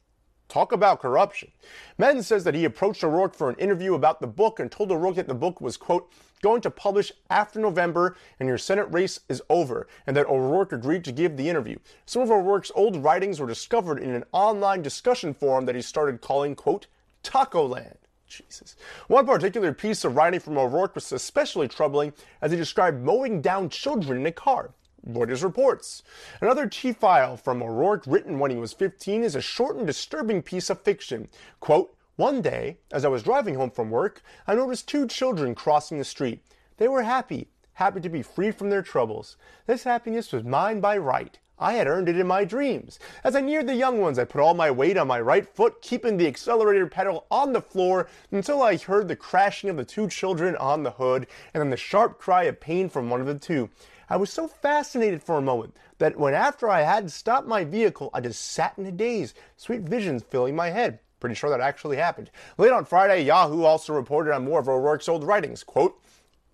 Talk 0.49 0.71
about 0.71 0.99
corruption. 0.99 1.51
Madden 1.99 2.23
says 2.23 2.43
that 2.43 2.55
he 2.55 2.65
approached 2.65 3.03
O'Rourke 3.03 3.35
for 3.35 3.51
an 3.51 3.55
interview 3.57 3.93
about 3.93 4.19
the 4.19 4.25
book 4.25 4.59
and 4.59 4.71
told 4.71 4.91
O'Rourke 4.91 5.15
that 5.15 5.27
the 5.27 5.35
book 5.35 5.62
was, 5.62 5.77
quote, 5.77 6.12
going 6.41 6.59
to 6.62 6.71
publish 6.71 7.12
after 7.29 7.59
November 7.59 8.15
and 8.39 8.49
your 8.49 8.57
Senate 8.57 8.88
race 8.89 9.19
is 9.29 9.43
over, 9.47 9.88
and 10.07 10.17
that 10.17 10.27
O'Rourke 10.27 10.71
agreed 10.71 11.03
to 11.03 11.12
give 11.12 11.38
the 11.38 11.49
interview. 11.49 11.77
Some 12.07 12.23
of 12.23 12.31
O'Rourke's 12.31 12.71
old 12.73 12.97
writings 12.97 13.39
were 13.39 13.45
discovered 13.45 13.99
in 13.99 14.09
an 14.09 14.23
online 14.31 14.81
discussion 14.81 15.35
forum 15.35 15.67
that 15.67 15.75
he 15.75 15.81
started 15.83 16.19
calling, 16.19 16.55
quote, 16.55 16.88
Taco 17.21 17.67
Land. 17.67 17.99
Jesus. 18.27 18.75
One 19.07 19.25
particular 19.25 19.73
piece 19.73 20.03
of 20.03 20.15
writing 20.15 20.39
from 20.39 20.57
O'Rourke 20.57 20.95
was 20.95 21.12
especially 21.12 21.67
troubling 21.67 22.13
as 22.41 22.51
he 22.51 22.57
described 22.57 23.03
mowing 23.03 23.41
down 23.41 23.69
children 23.69 24.19
in 24.19 24.25
a 24.25 24.31
car. 24.31 24.71
Reuters 25.13 25.43
reports. 25.43 26.04
Another 26.41 26.67
T 26.67 26.93
file 26.93 27.38
from 27.38 27.62
O'Rourke 27.62 28.04
written 28.06 28.39
when 28.39 28.52
he 28.52 28.58
was 28.58 28.74
15 28.74 29.24
is 29.24 29.36
a 29.36 29.41
short 29.41 29.76
and 29.76 29.88
disturbing 29.88 30.41
piece 30.41 30.69
of 30.69 30.82
fiction. 30.82 31.28
Quote, 31.60 31.95
one 32.15 32.41
day, 32.41 32.78
as 32.91 33.06
I 33.06 33.08
was 33.08 33.24
driving 33.24 33.56
home 33.56 33.72
from 33.72 33.89
work, 33.89 34.22
I 34.45 34.54
noticed 34.54 34.88
two 34.88 35.08
children 35.08 35.56
crossing 35.56 35.98
the 35.98 36.04
street. 36.04 36.41
They 36.76 36.89
were 36.89 37.04
happy, 37.04 37.48
happy 37.74 38.02
to 38.02 38.10
be 38.10 38.22
free 38.22 38.52
from 38.52 38.69
their 38.69 38.82
troubles. 38.82 39.38
This 39.67 39.84
happiness 39.84 40.34
was 40.34 40.43
mine 40.43 40.82
by 40.82 40.98
right. 40.98 41.39
I 41.62 41.74
had 41.74 41.88
earned 41.88 42.08
it 42.08 42.17
in 42.17 42.26
my 42.26 42.45
dreams. 42.45 43.00
As 43.24 43.36
I 43.36 43.41
neared 43.41 43.67
the 43.67 43.76
young 43.76 44.00
ones, 44.00 44.17
I 44.17 44.24
put 44.24 44.39
all 44.39 44.54
my 44.54 44.72
weight 44.72 44.95
on 44.95 45.08
my 45.08 45.19
right 45.19 45.48
foot, 45.48 45.82
keeping 45.82 46.15
the 46.15 46.28
accelerator 46.28 46.88
pedal 46.88 47.26
on 47.30 47.52
the 47.52 47.62
floor 47.62 48.08
until 48.32 48.63
I 48.63 48.78
heard 48.78 49.10
the 49.10 49.15
crashing 49.15 49.69
of 49.69 49.76
the 49.76 49.84
two 49.84 50.08
children 50.08 50.56
on 50.56 50.84
the 50.84 50.91
hood 50.91 51.28
and 51.54 51.62
then 51.62 51.69
the 51.69 51.78
sharp 51.78 52.17
cry 52.17 52.43
of 52.43 52.62
pain 52.62 52.88
from 52.88 53.10
one 53.10 53.19
of 53.19 53.28
the 53.28 53.38
two. 53.38 53.69
I 54.10 54.17
was 54.17 54.32
so 54.32 54.48
fascinated 54.48 55.22
for 55.22 55.38
a 55.38 55.41
moment 55.41 55.78
that 56.00 56.17
when 56.17 56.34
after 56.34 56.67
I 56.67 56.82
had 56.82 57.04
to 57.04 57.10
stop 57.10 57.45
my 57.45 57.63
vehicle, 57.63 58.10
I 58.13 58.22
just 58.22 58.43
sat 58.43 58.74
in 58.78 58.86
a 58.88 58.91
daze, 58.91 59.36
sweet 59.56 59.82
visions 59.82 60.24
filling 60.24 60.56
my 60.56 60.72
head. 60.72 61.00
Pretty 61.19 61.36
sure 61.36 61.50
that 61.52 61.62
actually 61.62 61.98
happened. 61.98 62.32
Late 62.58 62.72
on 62.72 62.86
Friday, 62.86 63.24
Yahoo 63.24 63.63
also 63.63 63.93
reported 63.93 64.34
on 64.34 64.45
more 64.45 64.60
of 64.60 64.69
O'Rourke's 64.69 65.10
old 65.10 65.24
writings. 65.24 65.63
Quote, 65.63 66.02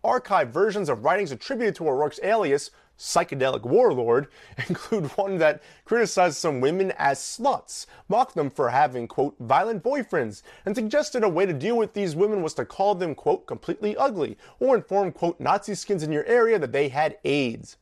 archived 0.03 0.49
versions 0.49 0.89
of 0.89 1.05
writings 1.05 1.31
attributed 1.31 1.75
to 1.75 1.87
O'Rourke's 1.87 2.19
alias, 2.23 2.71
psychedelic 2.97 3.63
warlord, 3.63 4.27
include 4.69 5.05
one 5.17 5.37
that 5.37 5.61
criticized 5.83 6.37
some 6.37 6.61
women 6.61 6.93
as 6.97 7.19
sluts, 7.19 7.85
mocked 8.07 8.35
them 8.35 8.49
for 8.49 8.69
having, 8.69 9.07
quote, 9.07 9.35
violent 9.39 9.83
boyfriends, 9.83 10.41
and 10.65 10.75
suggested 10.75 11.23
a 11.23 11.29
way 11.29 11.45
to 11.45 11.53
deal 11.53 11.77
with 11.77 11.93
these 11.93 12.15
women 12.15 12.41
was 12.41 12.53
to 12.53 12.65
call 12.65 12.95
them, 12.95 13.15
quote, 13.15 13.45
completely 13.45 13.95
ugly, 13.97 14.37
or 14.59 14.75
inform, 14.75 15.11
quote, 15.11 15.39
Nazi 15.39 15.75
skins 15.75 16.03
in 16.03 16.11
your 16.11 16.25
area 16.25 16.59
that 16.59 16.71
they 16.71 16.89
had 16.89 17.17
AIDS. 17.23 17.77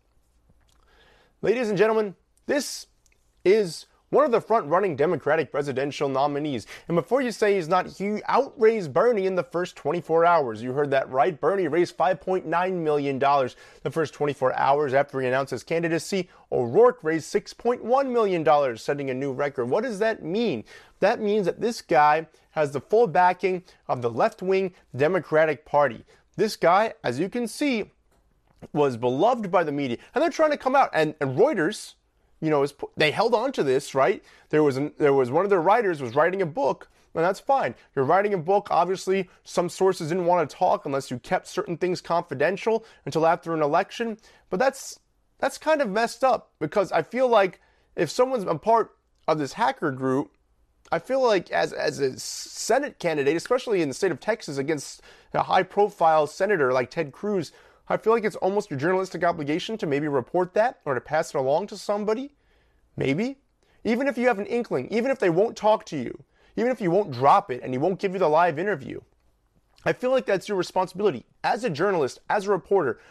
Ladies 1.41 1.69
and 1.69 1.77
gentlemen, 1.77 2.15
this 2.45 2.87
is 3.43 3.85
one 4.13 4.25
of 4.25 4.31
the 4.31 4.39
front 4.39 4.67
running 4.67 4.95
Democratic 4.95 5.51
presidential 5.51 6.07
nominees. 6.07 6.67
And 6.87 6.95
before 6.95 7.21
you 7.21 7.31
say 7.31 7.55
he's 7.55 7.67
not, 7.67 7.87
he 7.87 8.21
outraised 8.29 8.93
Bernie 8.93 9.25
in 9.25 9.35
the 9.35 9.43
first 9.43 9.75
24 9.75 10.23
hours. 10.25 10.61
You 10.61 10.71
heard 10.71 10.91
that 10.91 11.09
right. 11.09 11.39
Bernie 11.39 11.67
raised 11.67 11.97
$5.9 11.97 12.73
million 12.73 13.19
the 13.19 13.91
first 13.91 14.13
24 14.13 14.57
hours 14.57 14.93
after 14.93 15.19
he 15.19 15.27
announced 15.27 15.51
his 15.51 15.63
candidacy. 15.63 16.29
O'Rourke 16.51 16.99
raised 17.03 17.33
$6.1 17.33 18.11
million, 18.11 18.77
setting 18.77 19.09
a 19.09 19.13
new 19.13 19.33
record. 19.33 19.65
What 19.65 19.83
does 19.83 19.99
that 19.99 20.23
mean? 20.23 20.63
That 20.99 21.19
means 21.19 21.45
that 21.47 21.59
this 21.59 21.81
guy 21.81 22.27
has 22.51 22.71
the 22.71 22.81
full 22.81 23.07
backing 23.07 23.63
of 23.87 24.01
the 24.01 24.11
left 24.11 24.41
wing 24.41 24.73
Democratic 24.95 25.65
Party. 25.65 26.05
This 26.35 26.55
guy, 26.55 26.93
as 27.03 27.19
you 27.19 27.29
can 27.29 27.47
see, 27.47 27.91
was 28.71 28.95
beloved 28.95 29.51
by 29.51 29.63
the 29.63 29.71
media. 29.71 29.97
And 30.13 30.21
they're 30.21 30.29
trying 30.29 30.51
to 30.51 30.57
come 30.57 30.75
out. 30.75 30.89
And, 30.93 31.15
and 31.19 31.37
Reuters, 31.37 31.95
you 32.43 32.49
know, 32.49 32.67
they 32.97 33.09
held 33.09 33.33
on 33.33 33.53
to 33.53 33.63
this, 33.63 33.95
right? 33.95 34.21
There 34.49 34.63
was 34.63 34.75
an, 34.75 34.91
there 34.97 35.13
was 35.13 35.31
one 35.31 35.45
of 35.45 35.49
their 35.49 35.61
writers 35.61 36.01
was 36.01 36.13
writing 36.13 36.41
a 36.41 36.45
book, 36.45 36.89
and 37.15 37.23
that's 37.23 37.39
fine. 37.39 37.73
You're 37.95 38.03
writing 38.03 38.33
a 38.33 38.37
book. 38.37 38.67
Obviously, 38.69 39.29
some 39.45 39.69
sources 39.69 40.09
didn't 40.09 40.25
want 40.25 40.49
to 40.49 40.53
talk 40.53 40.85
unless 40.85 41.09
you 41.09 41.19
kept 41.19 41.47
certain 41.47 41.77
things 41.77 42.01
confidential 42.01 42.83
until 43.05 43.25
after 43.25 43.53
an 43.53 43.61
election. 43.61 44.17
But 44.49 44.59
that's 44.59 44.99
that's 45.39 45.57
kind 45.57 45.81
of 45.81 45.89
messed 45.89 46.21
up 46.21 46.51
because 46.59 46.91
I 46.91 47.01
feel 47.01 47.29
like 47.29 47.61
if 47.95 48.11
someone's 48.11 48.43
a 48.43 48.55
part 48.55 48.91
of 49.25 49.39
this 49.39 49.53
hacker 49.53 49.91
group, 49.91 50.35
I 50.91 50.99
feel 50.99 51.23
like 51.23 51.49
as 51.49 51.71
as 51.71 51.99
a 51.99 52.19
Senate 52.19 52.99
candidate, 52.99 53.37
especially 53.37 53.81
in 53.81 53.87
the 53.87 53.95
state 53.95 54.11
of 54.11 54.19
Texas 54.19 54.57
against 54.57 55.01
a 55.33 55.43
high 55.43 55.63
profile 55.63 56.27
senator 56.27 56.73
like 56.73 56.91
Ted 56.91 57.13
Cruz, 57.13 57.53
I 57.89 57.97
feel 57.97 58.13
like 58.13 58.23
it's 58.23 58.37
almost 58.37 58.69
your 58.69 58.79
journalistic 58.79 59.23
obligation 59.23 59.77
to 59.77 59.85
maybe 59.85 60.07
report 60.07 60.53
that 60.53 60.79
or 60.85 60.93
to 60.93 61.01
pass 61.01 61.33
it 61.33 61.37
along 61.37 61.67
to 61.67 61.77
somebody. 61.77 62.31
Maybe. 62.95 63.37
Even 63.83 64.07
if 64.07 64.17
you 64.17 64.27
have 64.27 64.39
an 64.39 64.45
inkling, 64.45 64.87
even 64.89 65.11
if 65.11 65.19
they 65.19 65.29
won't 65.29 65.57
talk 65.57 65.85
to 65.87 65.97
you, 65.97 66.23
even 66.55 66.71
if 66.71 66.79
you 66.79 66.91
won't 66.91 67.11
drop 67.11 67.51
it 67.51 67.61
and 67.63 67.73
he 67.73 67.77
won't 67.77 67.99
give 67.99 68.13
you 68.13 68.19
the 68.19 68.29
live 68.29 68.57
interview, 68.57 69.01
I 69.85 69.91
feel 69.91 70.11
like 70.11 70.25
that's 70.25 70.47
your 70.47 70.57
responsibility 70.57 71.25
as 71.43 71.63
a 71.63 71.69
journalist, 71.69 72.19
as 72.29 72.47
a 72.47 72.51
reporter, 72.51 73.01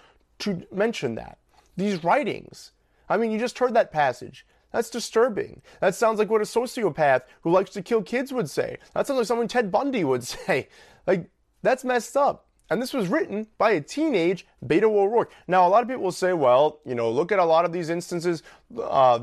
to 0.40 0.66
mention 0.72 1.14
that. 1.16 1.38
These 1.76 2.02
writings. 2.02 2.72
I 3.08 3.18
mean, 3.18 3.30
you 3.30 3.38
just 3.38 3.58
heard 3.58 3.74
that 3.74 3.92
passage. 3.92 4.46
That's 4.72 4.88
disturbing. 4.88 5.60
That 5.80 5.94
sounds 5.94 6.18
like 6.18 6.30
what 6.30 6.40
a 6.40 6.44
sociopath 6.44 7.22
who 7.42 7.50
likes 7.50 7.70
to 7.72 7.82
kill 7.82 8.02
kids 8.02 8.32
would 8.32 8.48
say. 8.48 8.78
That 8.94 9.06
sounds 9.06 9.18
like 9.18 9.26
something 9.26 9.48
Ted 9.48 9.70
Bundy 9.70 10.04
would 10.04 10.24
say. 10.24 10.68
Like, 11.06 11.28
that's 11.60 11.84
messed 11.84 12.16
up. 12.16 12.46
And 12.72 12.80
this 12.80 12.94
was 12.94 13.08
written 13.08 13.46
by 13.58 13.72
a 13.72 13.82
teenage 13.82 14.46
Beto 14.64 14.84
O'Rourke. 14.84 15.30
Now, 15.46 15.66
a 15.66 15.68
lot 15.68 15.82
of 15.82 15.88
people 15.88 16.04
will 16.04 16.10
say, 16.10 16.32
well, 16.32 16.80
you 16.86 16.94
know, 16.94 17.10
look 17.10 17.30
at 17.30 17.38
a 17.38 17.44
lot 17.44 17.66
of 17.66 17.72
these 17.72 17.90
instances, 17.90 18.42
uh, 18.80 19.20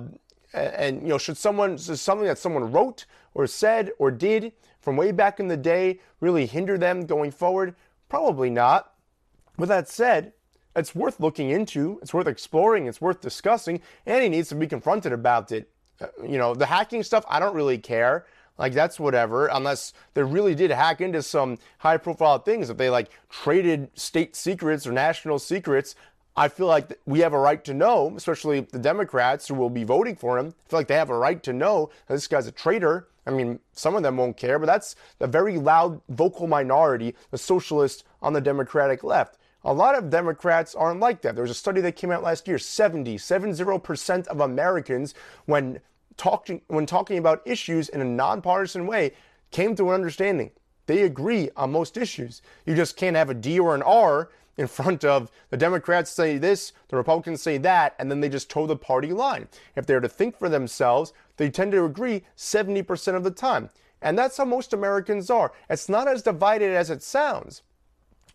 and, 0.53 1.01
you 1.01 1.07
know, 1.07 1.17
should 1.17 1.35
someone, 1.35 1.75
something 1.79 2.27
that 2.27 2.37
someone 2.37 2.71
wrote 2.71 3.07
or 3.33 3.47
said 3.47 3.89
or 3.97 4.11
did 4.11 4.53
from 4.81 4.97
way 4.97 5.11
back 5.11 5.39
in 5.39 5.47
the 5.47 5.57
day 5.57 5.99
really 6.19 6.45
hinder 6.45 6.77
them 6.77 7.07
going 7.07 7.31
forward? 7.31 7.73
Probably 8.07 8.51
not. 8.51 8.93
With 9.57 9.69
that 9.69 9.89
said, 9.89 10.33
it's 10.75 10.93
worth 10.93 11.19
looking 11.19 11.49
into, 11.49 11.97
it's 12.03 12.13
worth 12.13 12.27
exploring, 12.27 12.85
it's 12.85 13.01
worth 13.01 13.19
discussing, 13.19 13.81
and 14.05 14.21
he 14.21 14.29
needs 14.29 14.49
to 14.49 14.55
be 14.55 14.67
confronted 14.67 15.11
about 15.11 15.51
it. 15.51 15.71
Uh, 15.99 16.05
you 16.23 16.37
know, 16.37 16.53
the 16.53 16.67
hacking 16.67 17.01
stuff, 17.01 17.25
I 17.27 17.39
don't 17.39 17.55
really 17.55 17.79
care. 17.79 18.27
Like 18.59 18.73
that's 18.73 18.99
whatever, 18.99 19.47
unless 19.47 19.93
they 20.13 20.21
really 20.21 20.53
did 20.53 20.69
hack 20.69 20.99
into 20.99 21.23
some 21.23 21.57
high 21.79 21.97
profile 21.97 22.39
things. 22.39 22.69
If 22.69 22.75
they 22.75 22.89
like 22.89 23.09
traded 23.29 23.89
state 23.97 24.35
secrets 24.35 24.85
or 24.85 24.91
national 24.91 25.39
secrets, 25.39 25.95
I 26.35 26.49
feel 26.49 26.67
like 26.67 26.99
we 27.05 27.19
have 27.19 27.33
a 27.33 27.39
right 27.39 27.63
to 27.63 27.73
know, 27.73 28.13
especially 28.15 28.59
the 28.59 28.77
Democrats 28.77 29.47
who 29.47 29.55
will 29.55 29.69
be 29.69 29.85
voting 29.85 30.17
for 30.17 30.37
him. 30.37 30.47
I 30.47 30.69
feel 30.69 30.79
like 30.79 30.87
they 30.87 30.95
have 30.95 31.09
a 31.09 31.17
right 31.17 31.41
to 31.43 31.53
know 31.53 31.89
that 32.07 32.13
this 32.13 32.27
guy's 32.27 32.47
a 32.47 32.51
traitor. 32.51 33.07
I 33.25 33.31
mean, 33.31 33.59
some 33.71 33.95
of 33.95 34.03
them 34.03 34.17
won't 34.17 34.37
care, 34.37 34.59
but 34.59 34.65
that's 34.65 34.95
a 35.21 35.27
very 35.27 35.57
loud, 35.57 36.01
vocal 36.09 36.47
minority, 36.47 37.15
the 37.31 37.37
socialists 37.37 38.03
on 38.21 38.33
the 38.33 38.41
Democratic 38.41 39.03
left. 39.03 39.37
A 39.63 39.73
lot 39.73 39.95
of 39.95 40.09
Democrats 40.09 40.75
aren't 40.75 40.99
like 40.99 41.21
that. 41.21 41.35
There 41.35 41.43
was 41.43 41.51
a 41.51 41.55
study 41.55 41.81
that 41.81 41.95
came 41.95 42.11
out 42.11 42.23
last 42.23 42.47
year 42.47 42.57
70, 42.57 43.17
70% 43.17 44.27
of 44.27 44.39
Americans, 44.39 45.13
when 45.45 45.79
talking 46.19 46.61
when 46.67 46.85
talking 46.85 47.17
about 47.17 47.41
issues 47.45 47.89
in 47.89 48.01
a 48.01 48.05
nonpartisan 48.05 48.85
way 48.85 49.13
came 49.49 49.75
to 49.75 49.87
an 49.89 49.95
understanding. 49.95 50.51
They 50.85 51.01
agree 51.01 51.49
on 51.55 51.71
most 51.71 51.97
issues. 51.97 52.43
You 52.65 52.75
just 52.75 52.97
can't 52.97 53.15
have 53.15 53.29
a 53.29 53.33
D 53.33 53.59
or 53.59 53.73
an 53.73 53.81
R 53.81 54.29
in 54.57 54.67
front 54.67 55.05
of 55.05 55.31
the 55.49 55.57
Democrats 55.57 56.11
say 56.11 56.37
this, 56.37 56.73
the 56.89 56.97
Republicans 56.97 57.41
say 57.41 57.57
that, 57.59 57.95
and 57.97 58.11
then 58.11 58.19
they 58.19 58.27
just 58.27 58.49
toe 58.49 58.67
the 58.67 58.75
party 58.75 59.13
line. 59.13 59.47
If 59.75 59.85
they're 59.85 60.01
to 60.01 60.09
think 60.09 60.37
for 60.37 60.49
themselves, 60.49 61.13
they 61.37 61.49
tend 61.49 61.71
to 61.71 61.85
agree 61.85 62.25
70% 62.35 63.15
of 63.15 63.23
the 63.23 63.31
time. 63.31 63.69
And 64.01 64.17
that's 64.17 64.35
how 64.35 64.45
most 64.45 64.73
Americans 64.73 65.29
are. 65.29 65.53
It's 65.69 65.87
not 65.87 66.09
as 66.09 66.23
divided 66.23 66.73
as 66.75 66.89
it 66.89 67.01
sounds. 67.01 67.61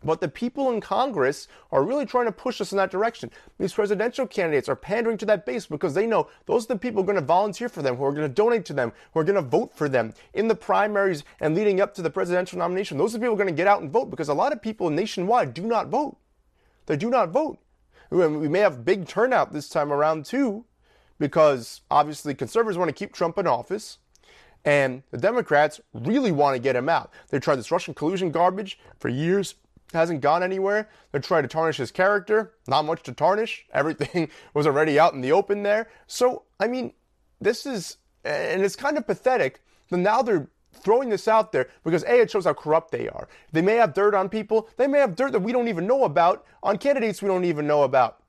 But 0.05 0.21
the 0.21 0.29
people 0.29 0.71
in 0.71 0.81
Congress 0.81 1.49
are 1.73 1.83
really 1.83 2.05
trying 2.05 2.27
to 2.27 2.33
push 2.33 2.61
us 2.61 2.73
in 2.73 2.77
that 2.77 2.91
direction. 2.91 3.31
These 3.59 3.73
presidential 3.73 4.27
candidates 4.27 4.69
are 4.69 4.77
pandering 4.77 5.17
to 5.19 5.27
that 5.27 5.47
base 5.47 5.67
because 5.67 5.95
they 5.95 6.07
know 6.07 6.29
those 6.47 6.65
are 6.65 6.75
the 6.75 6.79
people 6.79 7.03
going 7.03 7.17
to 7.17 7.23
volunteer 7.23 7.69
for 7.69 7.81
them, 7.81 7.97
who 7.97 8.05
are 8.05 8.13
going 8.13 8.29
to 8.29 8.35
donate 8.35 8.65
to 8.67 8.75
them, 8.75 8.93
who 9.13 9.21
are 9.21 9.25
going 9.25 9.35
to 9.35 9.43
vote 9.43 9.75
for 9.75 9.89
them 9.89 10.13
in 10.35 10.49
the 10.49 10.55
primaries 10.55 11.25
and 11.41 11.55
leading 11.55 11.81
up 11.81 11.95
to 11.95 12.03
the 12.03 12.11
presidential 12.11 12.59
nomination. 12.59 12.99
Those 12.99 13.15
are 13.15 13.19
the 13.19 13.23
people 13.23 13.37
going 13.37 13.49
to 13.49 13.55
get 13.55 13.67
out 13.67 13.81
and 13.81 13.91
vote 13.91 14.11
because 14.11 14.29
a 14.29 14.35
lot 14.35 14.53
of 14.53 14.61
people 14.61 14.91
nationwide 14.91 15.55
do 15.55 15.63
not 15.63 15.89
vote. 15.89 16.19
They 16.87 16.97
do 16.97 17.09
not 17.09 17.31
vote. 17.31 17.59
We 18.11 18.49
may 18.49 18.61
have 18.61 18.85
big 18.85 19.09
turnout 19.09 19.53
this 19.53 19.69
time 19.69 19.93
around 19.93 20.27
too, 20.27 20.67
because 21.19 21.81
obviously 21.91 22.35
conservatives 22.35 22.77
want 22.77 22.89
to 22.89 22.95
keep 22.95 23.13
Trump 23.13 23.39
in 23.39 23.47
office. 23.47 23.99
And 24.67 25.03
the 25.11 25.19
Democrats 25.19 25.81
really 25.93 26.33
want 26.33 26.55
to 26.55 26.59
get 26.59 26.77
him 26.77 26.89
out. 26.89 27.11
They 27.29 27.39
tried 27.39 27.57
this 27.57 27.71
Russian 27.71 27.95
collusion 27.95 28.31
garbage 28.31 28.79
for 28.99 29.09
years 29.09 29.55
hasn't 29.95 30.21
gone 30.21 30.43
anywhere. 30.43 30.89
They're 31.11 31.21
trying 31.21 31.43
to 31.43 31.49
tarnish 31.49 31.79
his 31.79 31.91
character. 31.91 32.53
Not 32.67 32.85
much 32.85 33.03
to 33.05 33.13
tarnish. 33.13 33.67
Everything 33.73 34.29
was 34.53 34.67
already 34.67 34.99
out 34.99 35.15
in 35.15 35.21
the 35.21 35.33
open 35.33 35.63
there. 35.63 35.89
So, 36.07 36.43
I 36.61 36.67
mean, 36.67 36.93
this 37.41 37.67
is, 37.67 37.99
and 38.25 38.63
it's 38.63 38.77
kind 38.77 38.97
of 38.97 39.07
pathetic 39.07 39.63
that 39.91 39.99
now 39.99 40.23
they're 40.23 40.49
throwing 40.73 41.09
this 41.09 41.29
out 41.29 41.53
there 41.53 41.69
because 41.85 42.03
A, 42.05 42.21
it 42.21 42.31
shows 42.31 42.45
how 42.45 42.53
corrupt 42.53 42.91
they 42.91 43.09
are. 43.09 43.29
They 43.53 43.63
may 43.63 43.77
have 43.77 43.95
dirt 43.95 44.15
on 44.15 44.29
people. 44.29 44.69
They 44.77 44.87
may 44.87 44.99
have 44.99 45.17
dirt 45.17 45.33
that 45.33 45.41
we 45.41 45.53
don't 45.53 45.69
even 45.69 45.87
know 45.87 46.05
about 46.05 46.45
on 46.63 46.79
candidates 46.79 47.23
we 47.23 47.29
don't 47.29 47.45
even 47.45 47.67
know 47.67 47.83
about. 47.83 48.23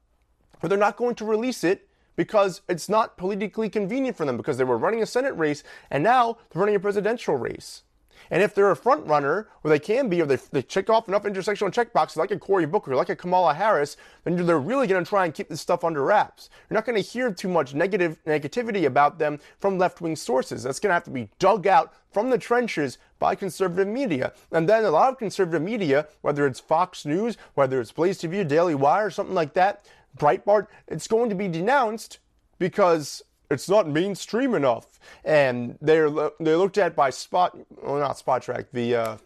But 0.62 0.70
they're 0.70 0.78
not 0.78 0.98
going 0.98 1.16
to 1.16 1.26
release 1.26 1.64
it 1.64 1.90
because 2.16 2.62
it's 2.70 2.88
not 2.88 3.18
politically 3.18 3.70
convenient 3.70 4.16
for 4.16 4.26
them 4.26 4.38
because 4.38 4.58
they 4.58 4.64
were 4.64 4.78
running 4.78 5.02
a 5.02 5.06
Senate 5.06 5.34
race 5.34 5.64
and 5.92 6.04
now 6.04 6.38
they're 6.50 6.60
running 6.60 6.76
a 6.76 6.80
presidential 6.80 7.36
race. 7.36 7.84
And 8.32 8.42
if 8.42 8.56
they're 8.56 8.72
a 8.72 8.76
front 8.76 9.06
runner, 9.06 9.48
or 9.64 9.70
they 9.70 9.80
can 9.80 10.10
be, 10.10 10.22
or 10.22 10.26
they, 10.26 10.38
they 10.52 10.62
check 10.62 10.90
off 10.90 11.08
enough 11.08 11.24
intersectional 11.24 11.72
checkboxes 11.72 12.18
like 12.18 12.32
a 12.32 12.40
Cory 12.40 12.66
Booker, 12.66 12.96
like 12.96 13.10
a 13.10 13.16
Kamala 13.16 13.54
Harris, 13.54 13.98
then 14.24 14.36
they're 14.46 14.60
really 14.60 14.88
going 14.88 15.04
to 15.04 15.08
try 15.08 15.26
and 15.26 15.34
keep 15.34 15.50
this 15.50 15.62
stuff 15.62 15.84
under 15.84 16.04
wraps. 16.04 16.50
You're 16.70 16.76
not 16.76 16.86
going 16.86 17.02
to 17.02 17.08
hear 17.08 17.32
too 17.32 17.50
much 17.50 17.74
negative 17.74 18.18
negativity 18.26 18.86
about 18.86 19.20
them 19.20 19.40
from 19.60 19.78
left-wing 19.78 20.16
sources. 20.16 20.64
That's 20.64 20.80
going 20.80 20.90
to 20.90 20.96
have 20.96 21.04
to 21.04 21.12
be 21.12 21.30
dug 21.40 21.68
out 21.68 21.94
from 22.12 22.30
the 22.30 22.38
trenches 22.38 22.98
by 23.20 23.36
conservative 23.36 23.88
media. 23.88 24.34
And 24.52 24.68
then 24.70 24.86
a 24.86 24.92
lot 24.92 25.10
of 25.12 25.18
conservative 25.18 25.62
media, 25.62 26.08
whether 26.22 26.48
it's 26.48 26.60
Fox 26.60 27.06
News, 27.06 27.38
whether 27.54 27.80
it's 27.82 27.92
Blaze 27.92 28.20
TV, 28.20 28.48
Daily 28.48 28.76
Wire, 28.76 29.10
something 29.10 29.36
like 29.36 29.54
that, 29.54 29.86
Breitbart, 30.18 30.68
it's 30.88 31.08
going 31.08 31.30
to 31.30 31.36
be 31.36 31.48
denounced 31.48 32.20
because 32.58 33.22
it's 33.50 33.70
not 33.70 33.88
mainstream 33.88 34.56
enough, 34.56 35.00
and 35.24 35.78
they're 35.82 36.10
they're 36.40 36.58
looked 36.58 36.78
at 36.78 36.96
by 36.96 37.10
Spot, 37.10 37.58
well 37.82 38.00
not 38.00 38.18
Spotrac, 38.18 38.68
the 38.74 38.96
uh, 38.96 39.18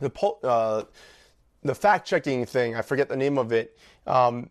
the 0.00 0.10
uh, 0.44 0.84
the 1.62 1.74
fact 1.74 2.06
checking 2.06 2.44
thing. 2.44 2.76
I 2.76 2.82
forget 2.82 3.08
the 3.08 3.16
name 3.16 3.38
of 3.38 3.52
it. 3.52 3.78
Um, 4.06 4.50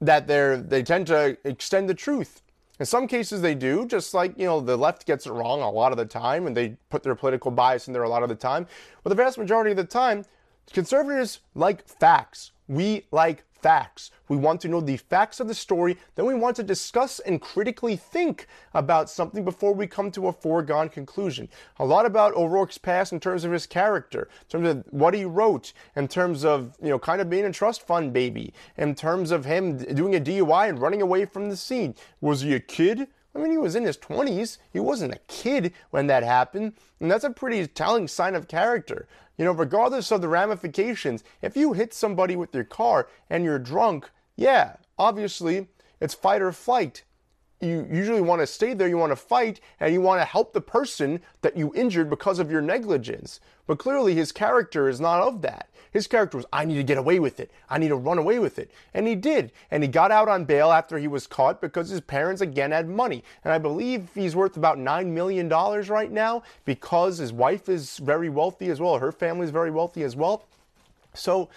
that 0.00 0.26
they're 0.26 0.56
they 0.56 0.82
tend 0.82 1.06
to 1.08 1.36
extend 1.44 1.88
the 1.88 1.94
truth. 1.94 2.42
In 2.80 2.86
some 2.86 3.06
cases, 3.06 3.40
they 3.40 3.54
do, 3.54 3.86
just 3.86 4.14
like 4.14 4.36
you 4.38 4.46
know 4.46 4.60
the 4.60 4.76
left 4.76 5.06
gets 5.06 5.26
it 5.26 5.32
wrong 5.32 5.60
a 5.62 5.70
lot 5.70 5.92
of 5.92 5.98
the 5.98 6.04
time, 6.04 6.46
and 6.46 6.56
they 6.56 6.76
put 6.90 7.02
their 7.02 7.14
political 7.14 7.50
bias 7.50 7.86
in 7.86 7.92
there 7.92 8.02
a 8.02 8.08
lot 8.08 8.22
of 8.22 8.28
the 8.28 8.34
time. 8.34 8.66
But 9.02 9.10
the 9.10 9.16
vast 9.16 9.38
majority 9.38 9.70
of 9.70 9.76
the 9.76 9.84
time, 9.84 10.24
conservatives 10.72 11.40
like 11.54 11.86
facts. 11.86 12.52
We 12.66 13.06
like 13.12 13.44
facts. 13.64 14.10
We 14.28 14.36
want 14.36 14.60
to 14.60 14.68
know 14.68 14.82
the 14.82 14.98
facts 14.98 15.40
of 15.40 15.48
the 15.48 15.54
story. 15.54 15.96
Then 16.16 16.26
we 16.26 16.34
want 16.34 16.54
to 16.56 16.62
discuss 16.62 17.18
and 17.20 17.40
critically 17.40 17.96
think 17.96 18.46
about 18.74 19.08
something 19.08 19.42
before 19.42 19.72
we 19.72 19.86
come 19.86 20.10
to 20.10 20.28
a 20.28 20.32
foregone 20.34 20.90
conclusion. 20.90 21.48
A 21.78 21.84
lot 21.86 22.04
about 22.04 22.34
O'Rourke's 22.34 22.76
past 22.76 23.14
in 23.14 23.20
terms 23.20 23.42
of 23.42 23.52
his 23.52 23.66
character, 23.66 24.28
in 24.42 24.48
terms 24.50 24.68
of 24.68 24.84
what 24.92 25.14
he 25.14 25.24
wrote, 25.24 25.72
in 25.96 26.08
terms 26.08 26.44
of, 26.44 26.76
you 26.82 26.90
know, 26.90 26.98
kind 26.98 27.22
of 27.22 27.30
being 27.30 27.46
a 27.46 27.52
trust 27.52 27.86
fund 27.86 28.12
baby, 28.12 28.52
in 28.76 28.94
terms 28.94 29.30
of 29.30 29.46
him 29.46 29.78
doing 29.78 30.14
a 30.14 30.20
DUI 30.20 30.68
and 30.68 30.78
running 30.78 31.00
away 31.00 31.24
from 31.24 31.48
the 31.48 31.56
scene. 31.56 31.94
Was 32.20 32.42
he 32.42 32.52
a 32.52 32.60
kid? 32.60 33.08
I 33.34 33.40
mean, 33.40 33.50
he 33.50 33.58
was 33.58 33.74
in 33.74 33.84
his 33.84 33.96
20s. 33.96 34.58
He 34.72 34.78
wasn't 34.78 35.14
a 35.14 35.20
kid 35.26 35.72
when 35.90 36.06
that 36.08 36.22
happened. 36.22 36.74
And 37.00 37.10
that's 37.10 37.24
a 37.24 37.30
pretty 37.30 37.66
telling 37.66 38.08
sign 38.08 38.34
of 38.34 38.46
character. 38.46 39.08
You 39.36 39.44
know, 39.44 39.52
regardless 39.52 40.12
of 40.12 40.20
the 40.20 40.28
ramifications, 40.28 41.24
if 41.42 41.56
you 41.56 41.72
hit 41.72 41.92
somebody 41.92 42.36
with 42.36 42.54
your 42.54 42.64
car 42.64 43.08
and 43.28 43.44
you're 43.44 43.58
drunk, 43.58 44.10
yeah, 44.36 44.76
obviously 44.98 45.68
it's 46.00 46.14
fight 46.14 46.42
or 46.42 46.52
flight. 46.52 47.02
You 47.60 47.86
usually 47.90 48.20
want 48.20 48.42
to 48.42 48.46
stay 48.46 48.74
there, 48.74 48.88
you 48.88 48.98
want 48.98 49.12
to 49.12 49.16
fight, 49.16 49.60
and 49.80 49.92
you 49.92 50.00
want 50.00 50.20
to 50.20 50.24
help 50.24 50.52
the 50.52 50.60
person 50.60 51.20
that 51.40 51.56
you 51.56 51.72
injured 51.74 52.10
because 52.10 52.38
of 52.38 52.50
your 52.50 52.60
negligence. 52.60 53.40
But 53.66 53.78
clearly, 53.78 54.14
his 54.14 54.32
character 54.32 54.88
is 54.88 55.00
not 55.00 55.22
of 55.22 55.40
that. 55.42 55.70
His 55.94 56.08
character 56.08 56.36
was, 56.36 56.44
I 56.52 56.64
need 56.64 56.74
to 56.74 56.82
get 56.82 56.98
away 56.98 57.20
with 57.20 57.38
it. 57.38 57.52
I 57.70 57.78
need 57.78 57.88
to 57.88 57.94
run 57.94 58.18
away 58.18 58.40
with 58.40 58.58
it. 58.58 58.72
And 58.94 59.06
he 59.06 59.14
did. 59.14 59.52
And 59.70 59.80
he 59.84 59.88
got 59.88 60.10
out 60.10 60.28
on 60.28 60.44
bail 60.44 60.72
after 60.72 60.98
he 60.98 61.06
was 61.06 61.28
caught 61.28 61.60
because 61.60 61.88
his 61.88 62.00
parents 62.00 62.40
again 62.40 62.72
had 62.72 62.88
money. 62.88 63.22
And 63.44 63.52
I 63.52 63.58
believe 63.58 64.08
he's 64.12 64.34
worth 64.34 64.56
about 64.56 64.76
$9 64.76 65.06
million 65.06 65.48
right 65.48 66.10
now 66.10 66.42
because 66.64 67.18
his 67.18 67.32
wife 67.32 67.68
is 67.68 67.98
very 67.98 68.28
wealthy 68.28 68.70
as 68.70 68.80
well. 68.80 68.98
Her 68.98 69.12
family 69.12 69.44
is 69.44 69.52
very 69.52 69.70
wealthy 69.70 70.02
as 70.02 70.16
well. 70.16 70.46
So, 71.14 71.48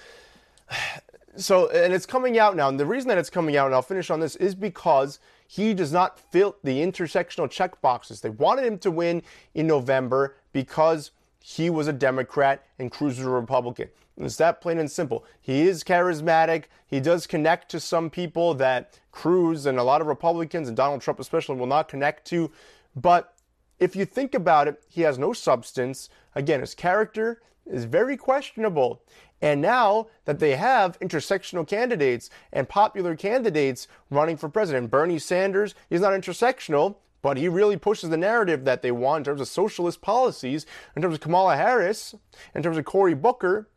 so, 1.35 1.69
and 1.69 1.91
it's 1.91 2.05
coming 2.05 2.37
out 2.37 2.55
now. 2.55 2.69
And 2.69 2.79
the 2.79 2.85
reason 2.85 3.07
that 3.07 3.17
it's 3.17 3.31
coming 3.31 3.57
out, 3.57 3.65
and 3.65 3.73
I'll 3.73 3.81
finish 3.81 4.11
on 4.11 4.19
this, 4.19 4.35
is 4.35 4.53
because 4.53 5.17
he 5.47 5.73
does 5.73 5.91
not 5.91 6.19
fit 6.19 6.53
the 6.63 6.79
intersectional 6.79 7.49
check 7.49 7.81
boxes. 7.81 8.21
They 8.21 8.29
wanted 8.29 8.65
him 8.65 8.77
to 8.79 8.91
win 8.91 9.23
in 9.55 9.65
November 9.65 10.35
because 10.53 11.09
he 11.41 11.71
was 11.71 11.87
a 11.87 11.93
Democrat 11.93 12.63
and 12.77 12.91
Cruz 12.91 13.17
was 13.17 13.25
a 13.25 13.31
Republican. 13.31 13.89
It's 14.19 14.37
that 14.37 14.61
plain 14.61 14.79
and 14.79 14.89
simple. 14.89 15.25
He 15.39 15.67
is 15.67 15.83
charismatic. 15.83 16.65
He 16.87 16.99
does 16.99 17.27
connect 17.27 17.69
to 17.69 17.79
some 17.79 18.09
people 18.09 18.55
that 18.55 18.99
Cruz 19.11 19.65
and 19.65 19.77
a 19.77 19.83
lot 19.83 20.01
of 20.01 20.07
Republicans 20.07 20.67
and 20.67 20.75
Donald 20.75 21.01
Trump 21.01 21.19
especially 21.19 21.55
will 21.55 21.67
not 21.67 21.87
connect 21.87 22.25
to. 22.27 22.51
But 22.95 23.33
if 23.79 23.95
you 23.95 24.05
think 24.05 24.33
about 24.33 24.67
it, 24.67 24.83
he 24.89 25.01
has 25.01 25.19
no 25.19 25.33
substance. 25.33 26.09
Again, 26.33 26.61
his 26.61 26.73
character 26.73 27.41
is 27.65 27.85
very 27.85 28.17
questionable. 28.17 29.01
And 29.39 29.61
now 29.61 30.07
that 30.25 30.39
they 30.39 30.55
have 30.55 30.99
intersectional 30.99 31.67
candidates 31.67 32.31
and 32.51 32.67
popular 32.67 33.15
candidates 33.15 33.87
running 34.09 34.35
for 34.35 34.49
president, 34.49 34.89
Bernie 34.89 35.19
Sanders, 35.19 35.75
he's 35.89 36.01
not 36.01 36.13
intersectional, 36.13 36.95
but 37.21 37.37
he 37.37 37.47
really 37.47 37.77
pushes 37.77 38.09
the 38.09 38.17
narrative 38.17 38.65
that 38.65 38.81
they 38.81 38.91
want 38.91 39.19
in 39.19 39.25
terms 39.25 39.41
of 39.41 39.47
socialist 39.47 40.01
policies, 40.01 40.65
in 40.95 41.01
terms 41.01 41.13
of 41.13 41.21
Kamala 41.21 41.55
Harris, 41.55 42.15
in 42.55 42.63
terms 42.63 42.77
of 42.77 42.85
Cory 42.85 43.13
Booker. 43.13 43.67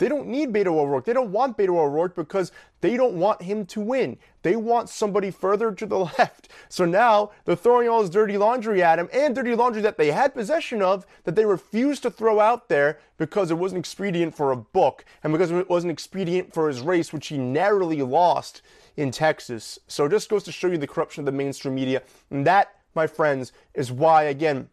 They 0.00 0.08
don't 0.08 0.28
need 0.28 0.50
Beto 0.50 0.68
O'Rourke. 0.68 1.04
They 1.04 1.12
don't 1.12 1.30
want 1.30 1.58
Beto 1.58 1.76
O'Rourke 1.76 2.16
because 2.16 2.52
they 2.80 2.96
don't 2.96 3.16
want 3.16 3.42
him 3.42 3.66
to 3.66 3.82
win. 3.82 4.16
They 4.40 4.56
want 4.56 4.88
somebody 4.88 5.30
further 5.30 5.72
to 5.72 5.84
the 5.84 5.98
left. 6.18 6.48
So 6.70 6.86
now 6.86 7.32
they're 7.44 7.54
throwing 7.54 7.86
all 7.86 8.00
this 8.00 8.08
dirty 8.08 8.38
laundry 8.38 8.82
at 8.82 8.98
him 8.98 9.10
and 9.12 9.34
dirty 9.34 9.54
laundry 9.54 9.82
that 9.82 9.98
they 9.98 10.10
had 10.10 10.32
possession 10.32 10.80
of 10.80 11.04
that 11.24 11.36
they 11.36 11.44
refused 11.44 12.02
to 12.04 12.10
throw 12.10 12.40
out 12.40 12.70
there 12.70 12.98
because 13.18 13.50
it 13.50 13.58
wasn't 13.58 13.80
expedient 13.80 14.34
for 14.34 14.52
a 14.52 14.56
book 14.56 15.04
and 15.22 15.34
because 15.34 15.50
it 15.50 15.68
wasn't 15.68 15.92
expedient 15.92 16.54
for 16.54 16.68
his 16.68 16.80
race, 16.80 17.12
which 17.12 17.26
he 17.26 17.36
narrowly 17.36 18.00
lost 18.00 18.62
in 18.96 19.10
Texas. 19.10 19.78
So 19.86 20.06
it 20.06 20.12
just 20.12 20.30
goes 20.30 20.44
to 20.44 20.52
show 20.52 20.68
you 20.68 20.78
the 20.78 20.86
corruption 20.86 21.20
of 21.20 21.26
the 21.26 21.32
mainstream 21.32 21.74
media. 21.74 22.00
And 22.30 22.46
that, 22.46 22.74
my 22.94 23.06
friends, 23.06 23.52
is 23.74 23.92
why, 23.92 24.22
again, 24.22 24.70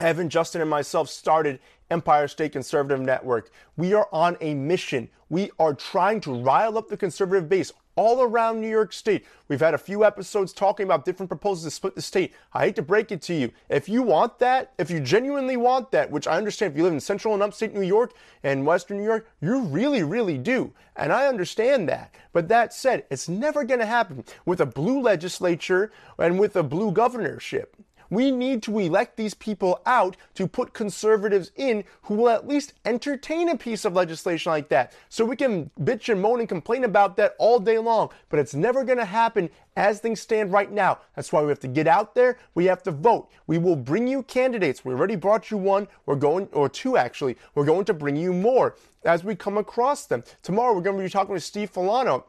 Evan, 0.00 0.28
Justin, 0.28 0.60
and 0.60 0.68
myself 0.68 1.08
started 1.08 1.60
Empire 1.90 2.28
State 2.28 2.52
Conservative 2.52 3.00
Network. 3.00 3.50
We 3.76 3.94
are 3.94 4.08
on 4.12 4.36
a 4.40 4.54
mission. 4.54 5.08
We 5.28 5.50
are 5.58 5.74
trying 5.74 6.20
to 6.22 6.34
rile 6.34 6.78
up 6.78 6.88
the 6.88 6.96
conservative 6.96 7.48
base 7.48 7.72
all 7.96 8.22
around 8.22 8.60
New 8.60 8.68
York 8.68 8.92
State. 8.92 9.24
We've 9.48 9.60
had 9.60 9.74
a 9.74 9.78
few 9.78 10.04
episodes 10.04 10.52
talking 10.52 10.84
about 10.84 11.04
different 11.04 11.30
proposals 11.30 11.64
to 11.64 11.70
split 11.70 11.94
the 11.94 12.02
state. 12.02 12.34
I 12.52 12.66
hate 12.66 12.76
to 12.76 12.82
break 12.82 13.12
it 13.12 13.22
to 13.22 13.34
you. 13.34 13.52
If 13.68 13.88
you 13.88 14.02
want 14.02 14.38
that, 14.40 14.72
if 14.78 14.90
you 14.90 15.00
genuinely 15.00 15.56
want 15.56 15.90
that, 15.92 16.10
which 16.10 16.26
I 16.26 16.36
understand 16.36 16.72
if 16.72 16.76
you 16.76 16.84
live 16.84 16.92
in 16.92 17.00
central 17.00 17.34
and 17.34 17.42
upstate 17.42 17.74
New 17.74 17.82
York 17.82 18.14
and 18.42 18.66
western 18.66 18.98
New 18.98 19.04
York, 19.04 19.28
you 19.40 19.60
really, 19.60 20.02
really 20.02 20.38
do. 20.38 20.72
And 20.96 21.12
I 21.12 21.26
understand 21.26 21.88
that. 21.88 22.14
But 22.32 22.48
that 22.48 22.72
said, 22.72 23.04
it's 23.10 23.28
never 23.28 23.64
going 23.64 23.80
to 23.80 23.86
happen 23.86 24.24
with 24.44 24.60
a 24.60 24.66
blue 24.66 25.00
legislature 25.00 25.92
and 26.18 26.38
with 26.38 26.56
a 26.56 26.62
blue 26.62 26.90
governorship. 26.90 27.76
We 28.10 28.30
need 28.30 28.62
to 28.64 28.78
elect 28.78 29.16
these 29.16 29.34
people 29.34 29.80
out 29.86 30.16
to 30.34 30.46
put 30.46 30.74
conservatives 30.74 31.50
in 31.56 31.84
who 32.02 32.14
will 32.14 32.28
at 32.28 32.46
least 32.46 32.74
entertain 32.84 33.48
a 33.48 33.56
piece 33.56 33.84
of 33.84 33.94
legislation 33.94 34.50
like 34.50 34.68
that. 34.68 34.92
So 35.08 35.24
we 35.24 35.36
can 35.36 35.70
bitch 35.80 36.10
and 36.10 36.20
moan 36.20 36.40
and 36.40 36.48
complain 36.48 36.84
about 36.84 37.16
that 37.16 37.34
all 37.38 37.58
day 37.58 37.78
long, 37.78 38.10
but 38.28 38.38
it's 38.38 38.54
never 38.54 38.84
going 38.84 38.98
to 38.98 39.04
happen 39.04 39.50
as 39.76 40.00
things 40.00 40.20
stand 40.20 40.52
right 40.52 40.70
now. 40.70 40.98
That's 41.16 41.32
why 41.32 41.42
we 41.42 41.48
have 41.48 41.60
to 41.60 41.68
get 41.68 41.86
out 41.88 42.14
there. 42.14 42.38
We 42.54 42.66
have 42.66 42.82
to 42.84 42.92
vote. 42.92 43.30
We 43.46 43.58
will 43.58 43.76
bring 43.76 44.06
you 44.06 44.22
candidates. 44.22 44.84
We 44.84 44.94
already 44.94 45.16
brought 45.16 45.50
you 45.50 45.56
one. 45.56 45.88
We're 46.06 46.16
going, 46.16 46.48
or 46.52 46.68
two 46.68 46.96
actually. 46.96 47.36
We're 47.54 47.64
going 47.64 47.84
to 47.86 47.94
bring 47.94 48.16
you 48.16 48.32
more 48.32 48.76
as 49.04 49.24
we 49.24 49.34
come 49.34 49.58
across 49.58 50.06
them. 50.06 50.24
Tomorrow 50.42 50.74
we're 50.74 50.82
going 50.82 50.96
to 50.96 51.02
be 51.02 51.10
talking 51.10 51.34
with 51.34 51.42
Steve 51.42 51.72
Filano, 51.72 52.24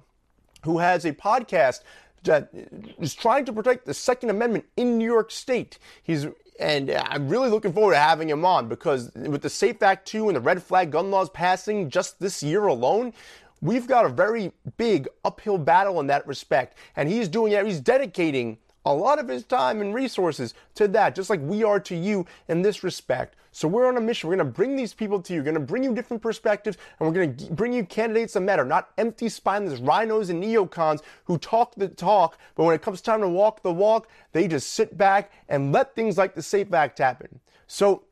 who 0.63 0.79
has 0.79 1.05
a 1.05 1.13
podcast 1.13 1.81
that 2.25 2.49
is 2.99 3.13
trying 3.13 3.45
to 3.45 3.53
protect 3.53 3.85
the 3.85 3.93
Second 3.93 4.29
Amendment 4.29 4.65
in 4.77 4.97
New 4.97 5.05
York 5.05 5.31
State. 5.31 5.79
He's 6.03 6.27
and 6.59 6.89
I'm 6.89 7.27
really 7.27 7.49
looking 7.49 7.73
forward 7.73 7.93
to 7.93 7.99
having 7.99 8.29
him 8.29 8.45
on 8.45 8.69
because 8.69 9.11
with 9.13 9.41
the 9.41 9.49
SAFE 9.49 9.83
Act 9.83 10.07
2 10.07 10.29
and 10.29 10.37
the 10.37 10.41
red 10.41 10.63
flag 10.63 10.91
gun 10.91 11.11
laws 11.11 11.29
passing 11.29 11.89
just 11.89 12.19
this 12.19 12.41
year 12.41 12.67
alone, 12.67 13.11
we've 13.61 13.87
got 13.87 14.05
a 14.05 14.09
very 14.09 14.51
big 14.77 15.09
uphill 15.25 15.57
battle 15.57 15.99
in 15.99 16.07
that 16.07 16.25
respect. 16.25 16.77
And 16.95 17.09
he's 17.09 17.27
doing 17.27 17.51
it, 17.51 17.65
he's 17.65 17.81
dedicating 17.81 18.57
a 18.85 18.93
lot 18.93 19.19
of 19.19 19.27
his 19.27 19.43
time 19.43 19.81
and 19.81 19.93
resources 19.93 20.53
to 20.75 20.87
that, 20.89 21.15
just 21.15 21.29
like 21.29 21.41
we 21.41 21.63
are 21.63 21.79
to 21.81 21.95
you 21.95 22.25
in 22.47 22.61
this 22.61 22.83
respect. 22.83 23.35
So 23.55 23.69
we're 23.69 23.87
on 23.87 23.95
a 23.95 24.01
mission. 24.01 24.27
We're 24.27 24.35
going 24.35 24.47
to 24.47 24.53
bring 24.53 24.75
these 24.75 24.93
people 24.93 25.21
to 25.21 25.33
you. 25.33 25.39
We're 25.39 25.45
going 25.45 25.53
to 25.53 25.61
bring 25.61 25.81
you 25.81 25.95
different 25.95 26.21
perspectives, 26.21 26.77
and 26.99 27.07
we're 27.07 27.13
going 27.13 27.37
to 27.37 27.53
bring 27.53 27.71
you 27.71 27.85
candidates 27.85 28.33
that 28.33 28.41
matter, 28.41 28.65
not 28.65 28.89
empty, 28.97 29.29
spineless 29.29 29.79
rhinos 29.79 30.29
and 30.29 30.43
neocons 30.43 30.99
who 31.23 31.37
talk 31.37 31.73
the 31.75 31.87
talk, 31.87 32.37
but 32.55 32.65
when 32.65 32.75
it 32.75 32.81
comes 32.81 32.99
time 32.99 33.21
to 33.21 33.29
walk 33.29 33.63
the 33.63 33.71
walk, 33.71 34.09
they 34.33 34.49
just 34.49 34.73
sit 34.73 34.97
back 34.97 35.31
and 35.47 35.71
let 35.71 35.95
things 35.95 36.17
like 36.17 36.35
the 36.35 36.41
SAFE 36.41 36.73
Act 36.73 36.97
happen. 36.97 37.39
So 37.65 38.03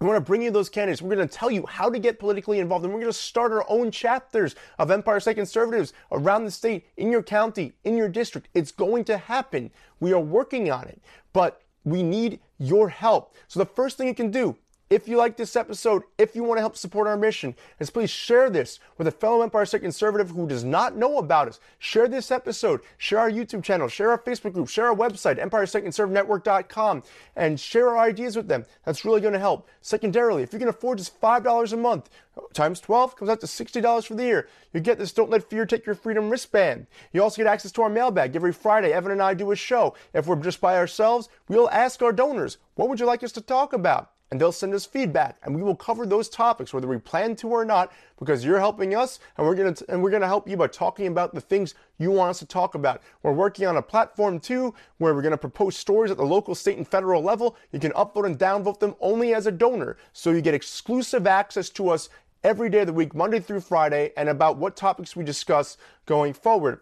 we 0.00 0.06
want 0.06 0.16
to 0.16 0.26
bring 0.26 0.40
you 0.40 0.50
those 0.50 0.70
candidates. 0.70 1.02
We're 1.02 1.16
going 1.16 1.28
to 1.28 1.34
tell 1.34 1.50
you 1.50 1.66
how 1.66 1.90
to 1.90 1.98
get 1.98 2.18
politically 2.18 2.58
involved, 2.58 2.86
and 2.86 2.94
we're 2.94 3.00
going 3.00 3.12
to 3.12 3.18
start 3.18 3.52
our 3.52 3.66
own 3.68 3.90
chapters 3.90 4.54
of 4.78 4.90
Empire 4.90 5.20
State 5.20 5.34
Conservatives 5.34 5.92
around 6.12 6.46
the 6.46 6.50
state, 6.50 6.86
in 6.96 7.12
your 7.12 7.22
county, 7.22 7.74
in 7.84 7.94
your 7.94 8.08
district. 8.08 8.48
It's 8.54 8.72
going 8.72 9.04
to 9.04 9.18
happen. 9.18 9.70
We 10.00 10.14
are 10.14 10.18
working 10.18 10.72
on 10.72 10.84
it, 10.84 11.02
but 11.34 11.60
we 11.84 12.02
need 12.02 12.40
your 12.56 12.88
help. 12.88 13.34
So 13.48 13.60
the 13.60 13.66
first 13.66 13.98
thing 13.98 14.06
you 14.06 14.14
can 14.14 14.30
do 14.30 14.56
if 14.90 15.06
you 15.06 15.16
like 15.16 15.36
this 15.36 15.56
episode, 15.56 16.02
if 16.16 16.34
you 16.34 16.42
want 16.42 16.56
to 16.58 16.62
help 16.62 16.76
support 16.76 17.06
our 17.06 17.16
mission, 17.16 17.54
is 17.78 17.90
please 17.90 18.10
share 18.10 18.48
this 18.48 18.80
with 18.96 19.06
a 19.06 19.10
fellow 19.12 19.42
Empire 19.42 19.66
State 19.66 19.82
conservative 19.82 20.30
who 20.30 20.46
does 20.46 20.64
not 20.64 20.96
know 20.96 21.18
about 21.18 21.48
us. 21.48 21.60
Share 21.78 22.08
this 22.08 22.30
episode, 22.30 22.80
share 22.96 23.20
our 23.20 23.30
YouTube 23.30 23.62
channel, 23.62 23.88
share 23.88 24.10
our 24.10 24.18
Facebook 24.18 24.54
group, 24.54 24.68
share 24.68 24.86
our 24.86 24.96
website, 24.96 25.38
EmpireStateConservativeNetwork.com, 25.38 27.02
and 27.36 27.60
share 27.60 27.90
our 27.90 27.98
ideas 27.98 28.34
with 28.34 28.48
them. 28.48 28.64
That's 28.84 29.04
really 29.04 29.20
going 29.20 29.34
to 29.34 29.38
help. 29.38 29.68
Secondarily, 29.80 30.42
if 30.42 30.52
you 30.52 30.58
can 30.58 30.68
afford 30.68 30.98
just 30.98 31.20
$5 31.20 31.72
a 31.72 31.76
month, 31.76 32.08
times 32.54 32.80
12 32.80 33.16
comes 33.16 33.30
out 33.30 33.40
to 33.40 33.46
$60 33.46 34.06
for 34.06 34.14
the 34.14 34.24
year. 34.24 34.48
You 34.72 34.80
get 34.80 34.98
this 34.98 35.12
Don't 35.12 35.30
Let 35.30 35.48
Fear 35.50 35.66
Take 35.66 35.84
Your 35.84 35.94
Freedom 35.94 36.30
wristband. 36.30 36.86
You 37.12 37.22
also 37.22 37.36
get 37.36 37.46
access 37.46 37.72
to 37.72 37.82
our 37.82 37.90
mailbag. 37.90 38.34
Every 38.34 38.52
Friday, 38.52 38.92
Evan 38.92 39.12
and 39.12 39.22
I 39.22 39.34
do 39.34 39.50
a 39.50 39.56
show. 39.56 39.94
If 40.14 40.26
we're 40.26 40.36
just 40.36 40.60
by 40.60 40.76
ourselves, 40.76 41.28
we'll 41.48 41.70
ask 41.70 42.00
our 42.00 42.12
donors, 42.12 42.58
what 42.74 42.88
would 42.88 43.00
you 43.00 43.06
like 43.06 43.22
us 43.22 43.32
to 43.32 43.40
talk 43.40 43.72
about? 43.72 44.12
And 44.30 44.40
they'll 44.40 44.52
send 44.52 44.74
us 44.74 44.84
feedback 44.84 45.36
and 45.42 45.54
we 45.54 45.62
will 45.62 45.74
cover 45.74 46.06
those 46.06 46.28
topics 46.28 46.72
whether 46.72 46.86
we 46.86 46.98
plan 46.98 47.34
to 47.36 47.48
or 47.48 47.64
not 47.64 47.92
because 48.18 48.44
you're 48.44 48.58
helping 48.58 48.94
us 48.94 49.20
and 49.36 49.46
we're 49.46 49.54
going 49.54 49.72
to 49.72 49.84
and 49.88 50.02
we're 50.02 50.10
going 50.10 50.22
to 50.22 50.26
help 50.26 50.48
you 50.48 50.56
by 50.56 50.66
talking 50.66 51.06
about 51.06 51.34
the 51.34 51.40
things 51.40 51.74
you 51.98 52.10
want 52.10 52.30
us 52.30 52.38
to 52.38 52.46
talk 52.46 52.74
about. 52.74 53.02
We're 53.22 53.32
working 53.32 53.66
on 53.66 53.76
a 53.76 53.82
platform 53.82 54.40
too 54.40 54.74
where 54.98 55.14
we're 55.14 55.22
going 55.22 55.32
to 55.32 55.38
propose 55.38 55.76
stories 55.76 56.10
at 56.10 56.16
the 56.16 56.24
local 56.24 56.54
state 56.54 56.76
and 56.76 56.86
federal 56.86 57.22
level. 57.22 57.56
You 57.72 57.80
can 57.80 57.92
upvote 57.92 58.26
and 58.26 58.38
downvote 58.38 58.80
them 58.80 58.94
only 59.00 59.34
as 59.34 59.46
a 59.46 59.52
donor 59.52 59.96
so 60.12 60.30
you 60.30 60.40
get 60.40 60.54
exclusive 60.54 61.26
access 61.26 61.70
to 61.70 61.88
us 61.88 62.08
every 62.44 62.70
day 62.70 62.80
of 62.80 62.86
the 62.86 62.92
week 62.92 63.16
monday 63.16 63.40
through 63.40 63.60
friday 63.60 64.12
and 64.16 64.28
about 64.28 64.56
what 64.56 64.76
topics 64.76 65.16
we 65.16 65.24
discuss 65.24 65.76
going 66.06 66.32
forward 66.32 66.80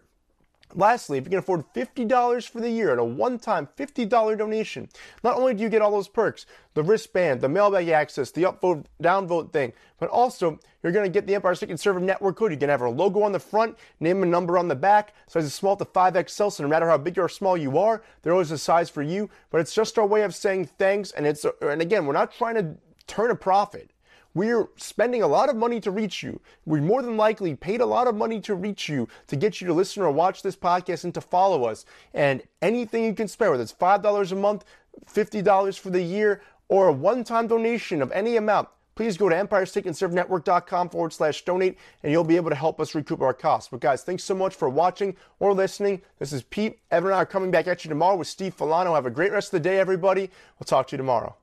Lastly, 0.75 1.17
if 1.17 1.23
you 1.23 1.29
can 1.29 1.39
afford 1.39 1.63
$50 1.73 2.49
for 2.49 2.59
the 2.59 2.69
year 2.69 2.91
at 2.91 2.99
a 2.99 3.03
one 3.03 3.39
time 3.39 3.69
$50 3.77 4.37
donation, 4.37 4.89
not 5.23 5.37
only 5.37 5.53
do 5.53 5.63
you 5.63 5.69
get 5.69 5.81
all 5.81 5.91
those 5.91 6.09
perks 6.09 6.45
the 6.73 6.83
wristband, 6.83 7.41
the 7.41 7.49
mailbag 7.49 7.89
access, 7.89 8.29
the 8.29 8.43
upvote, 8.43 8.85
downvote 9.01 9.51
thing, 9.51 9.73
but 9.99 10.09
also 10.09 10.59
you're 10.83 10.91
going 10.91 11.05
to 11.05 11.11
get 11.11 11.25
the 11.25 11.33
Empire 11.33 11.55
State 11.55 11.69
Conservative 11.69 12.05
Network 12.05 12.35
code. 12.35 12.51
You 12.51 12.57
can 12.57 12.69
have 12.69 12.83
our 12.83 12.89
logo 12.89 13.23
on 13.23 13.31
the 13.31 13.39
front, 13.39 13.77
name 13.99 14.21
and 14.21 14.29
number 14.29 14.59
on 14.59 14.67
the 14.67 14.75
back, 14.75 15.15
sizes 15.25 15.55
small 15.55 15.75
to 15.77 15.85
5XL, 15.85 16.51
so 16.51 16.63
no 16.63 16.69
matter 16.69 16.87
how 16.87 16.97
big 16.99 17.17
or 17.17 17.29
small 17.29 17.57
you 17.57 17.79
are, 17.79 18.03
there 18.21 18.31
always 18.31 18.51
a 18.51 18.59
size 18.59 18.91
for 18.91 19.01
you. 19.01 19.27
But 19.49 19.61
it's 19.61 19.73
just 19.73 19.97
our 19.97 20.05
way 20.05 20.21
of 20.21 20.35
saying 20.35 20.65
thanks, 20.77 21.11
and 21.11 21.25
it's 21.25 21.45
and 21.61 21.81
again, 21.81 22.05
we're 22.05 22.13
not 22.13 22.31
trying 22.31 22.55
to 22.55 22.75
turn 23.07 23.31
a 23.31 23.35
profit. 23.35 23.89
We're 24.37 24.67
spending 24.75 25.23
a 25.23 25.27
lot 25.27 25.49
of 25.49 25.55
money 25.55 25.79
to 25.79 25.89
reach 25.89 26.21
you. 26.21 26.39
We 26.67 26.79
more 26.79 27.01
than 27.01 27.17
likely 27.17 27.55
paid 27.55 27.81
a 27.81 27.87
lot 27.87 28.05
of 28.05 28.13
money 28.13 28.39
to 28.41 28.53
reach 28.53 28.87
you, 28.87 29.07
to 29.25 29.35
get 29.35 29.59
you 29.59 29.65
to 29.65 29.73
listen 29.73 30.03
or 30.03 30.11
watch 30.11 30.43
this 30.43 30.55
podcast 30.55 31.05
and 31.05 31.13
to 31.15 31.21
follow 31.21 31.63
us. 31.63 31.85
And 32.13 32.43
anything 32.61 33.03
you 33.03 33.15
can 33.15 33.27
spare, 33.27 33.49
whether 33.49 33.63
it's 33.63 33.73
$5 33.73 34.31
a 34.31 34.35
month, 34.35 34.63
$50 35.11 35.79
for 35.79 35.89
the 35.89 36.03
year, 36.03 36.43
or 36.69 36.89
a 36.89 36.93
one 36.93 37.23
time 37.23 37.47
donation 37.47 37.99
of 37.99 38.11
any 38.11 38.35
amount, 38.37 38.69
please 38.93 39.17
go 39.17 39.27
to 39.27 39.35
empirestateconservative.network.com 39.35 40.89
forward 40.89 41.13
slash 41.13 41.43
donate 41.43 41.79
and 42.03 42.11
you'll 42.11 42.23
be 42.23 42.35
able 42.35 42.51
to 42.51 42.55
help 42.55 42.79
us 42.79 42.93
recoup 42.93 43.21
our 43.21 43.33
costs. 43.33 43.69
But 43.71 43.79
guys, 43.79 44.03
thanks 44.03 44.23
so 44.23 44.35
much 44.35 44.53
for 44.53 44.69
watching 44.69 45.15
or 45.39 45.51
listening. 45.55 46.03
This 46.19 46.31
is 46.31 46.43
Pete. 46.43 46.77
Evan 46.91 47.07
and 47.07 47.15
I 47.15 47.23
are 47.23 47.25
coming 47.25 47.49
back 47.49 47.65
at 47.65 47.83
you 47.83 47.89
tomorrow 47.89 48.17
with 48.17 48.27
Steve 48.27 48.55
Filano. 48.55 48.93
Have 48.93 49.07
a 49.07 49.09
great 49.09 49.31
rest 49.31 49.47
of 49.47 49.63
the 49.63 49.67
day, 49.67 49.79
everybody. 49.79 50.29
We'll 50.59 50.65
talk 50.65 50.85
to 50.89 50.93
you 50.93 50.97
tomorrow. 50.97 51.35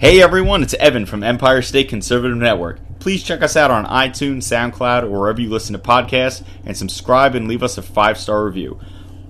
Hey 0.00 0.22
everyone, 0.22 0.62
it's 0.62 0.72
Evan 0.72 1.04
from 1.04 1.22
Empire 1.22 1.60
State 1.60 1.90
Conservative 1.90 2.38
Network. 2.38 2.78
Please 3.00 3.22
check 3.22 3.42
us 3.42 3.54
out 3.54 3.70
on 3.70 3.84
iTunes, 3.84 4.44
SoundCloud, 4.44 5.02
or 5.02 5.20
wherever 5.20 5.42
you 5.42 5.50
listen 5.50 5.74
to 5.74 5.78
podcasts, 5.78 6.42
and 6.64 6.74
subscribe 6.74 7.34
and 7.34 7.46
leave 7.46 7.62
us 7.62 7.76
a 7.76 7.82
five 7.82 8.16
star 8.16 8.46
review. 8.46 8.80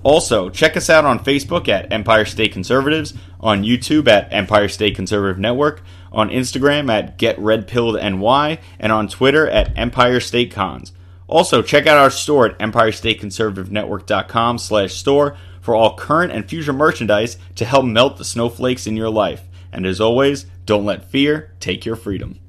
Also, 0.03 0.49
check 0.49 0.77
us 0.77 0.89
out 0.89 1.03
on 1.03 1.25
Facebook 1.25 1.67
at 1.67 1.91
Empire 1.91 2.23
State 2.23 2.53
Conservatives, 2.53 3.13
on 3.41 3.65
YouTube 3.65 4.07
at 4.07 4.31
Empire 4.31 4.69
State 4.69 4.95
Conservative 4.95 5.37
Network, 5.37 5.83
on 6.13 6.29
Instagram 6.29 6.89
at 6.89 7.17
Get 7.17 7.37
Red 7.37 7.67
Pilled 7.67 8.01
NY, 8.01 8.57
and 8.79 8.93
on 8.93 9.09
Twitter 9.09 9.49
at 9.49 9.77
Empire 9.77 10.21
State 10.21 10.53
Cons. 10.53 10.93
Also, 11.27 11.61
check 11.61 11.85
out 11.85 11.97
our 11.97 12.09
store 12.09 12.45
at 12.45 12.57
EmpireStateConservativeNetwork.com 12.59 14.57
slash 14.57 14.93
store 14.93 15.35
for 15.59 15.75
all 15.75 15.97
current 15.97 16.31
and 16.31 16.49
future 16.49 16.71
merchandise 16.71 17.37
to 17.55 17.65
help 17.65 17.85
melt 17.85 18.17
the 18.17 18.23
snowflakes 18.23 18.87
in 18.87 18.95
your 18.95 19.09
life. 19.09 19.41
And 19.71 19.85
as 19.85 20.01
always, 20.01 20.45
don't 20.65 20.85
let 20.85 21.09
fear 21.09 21.53
take 21.59 21.85
your 21.85 21.95
freedom. 21.95 22.40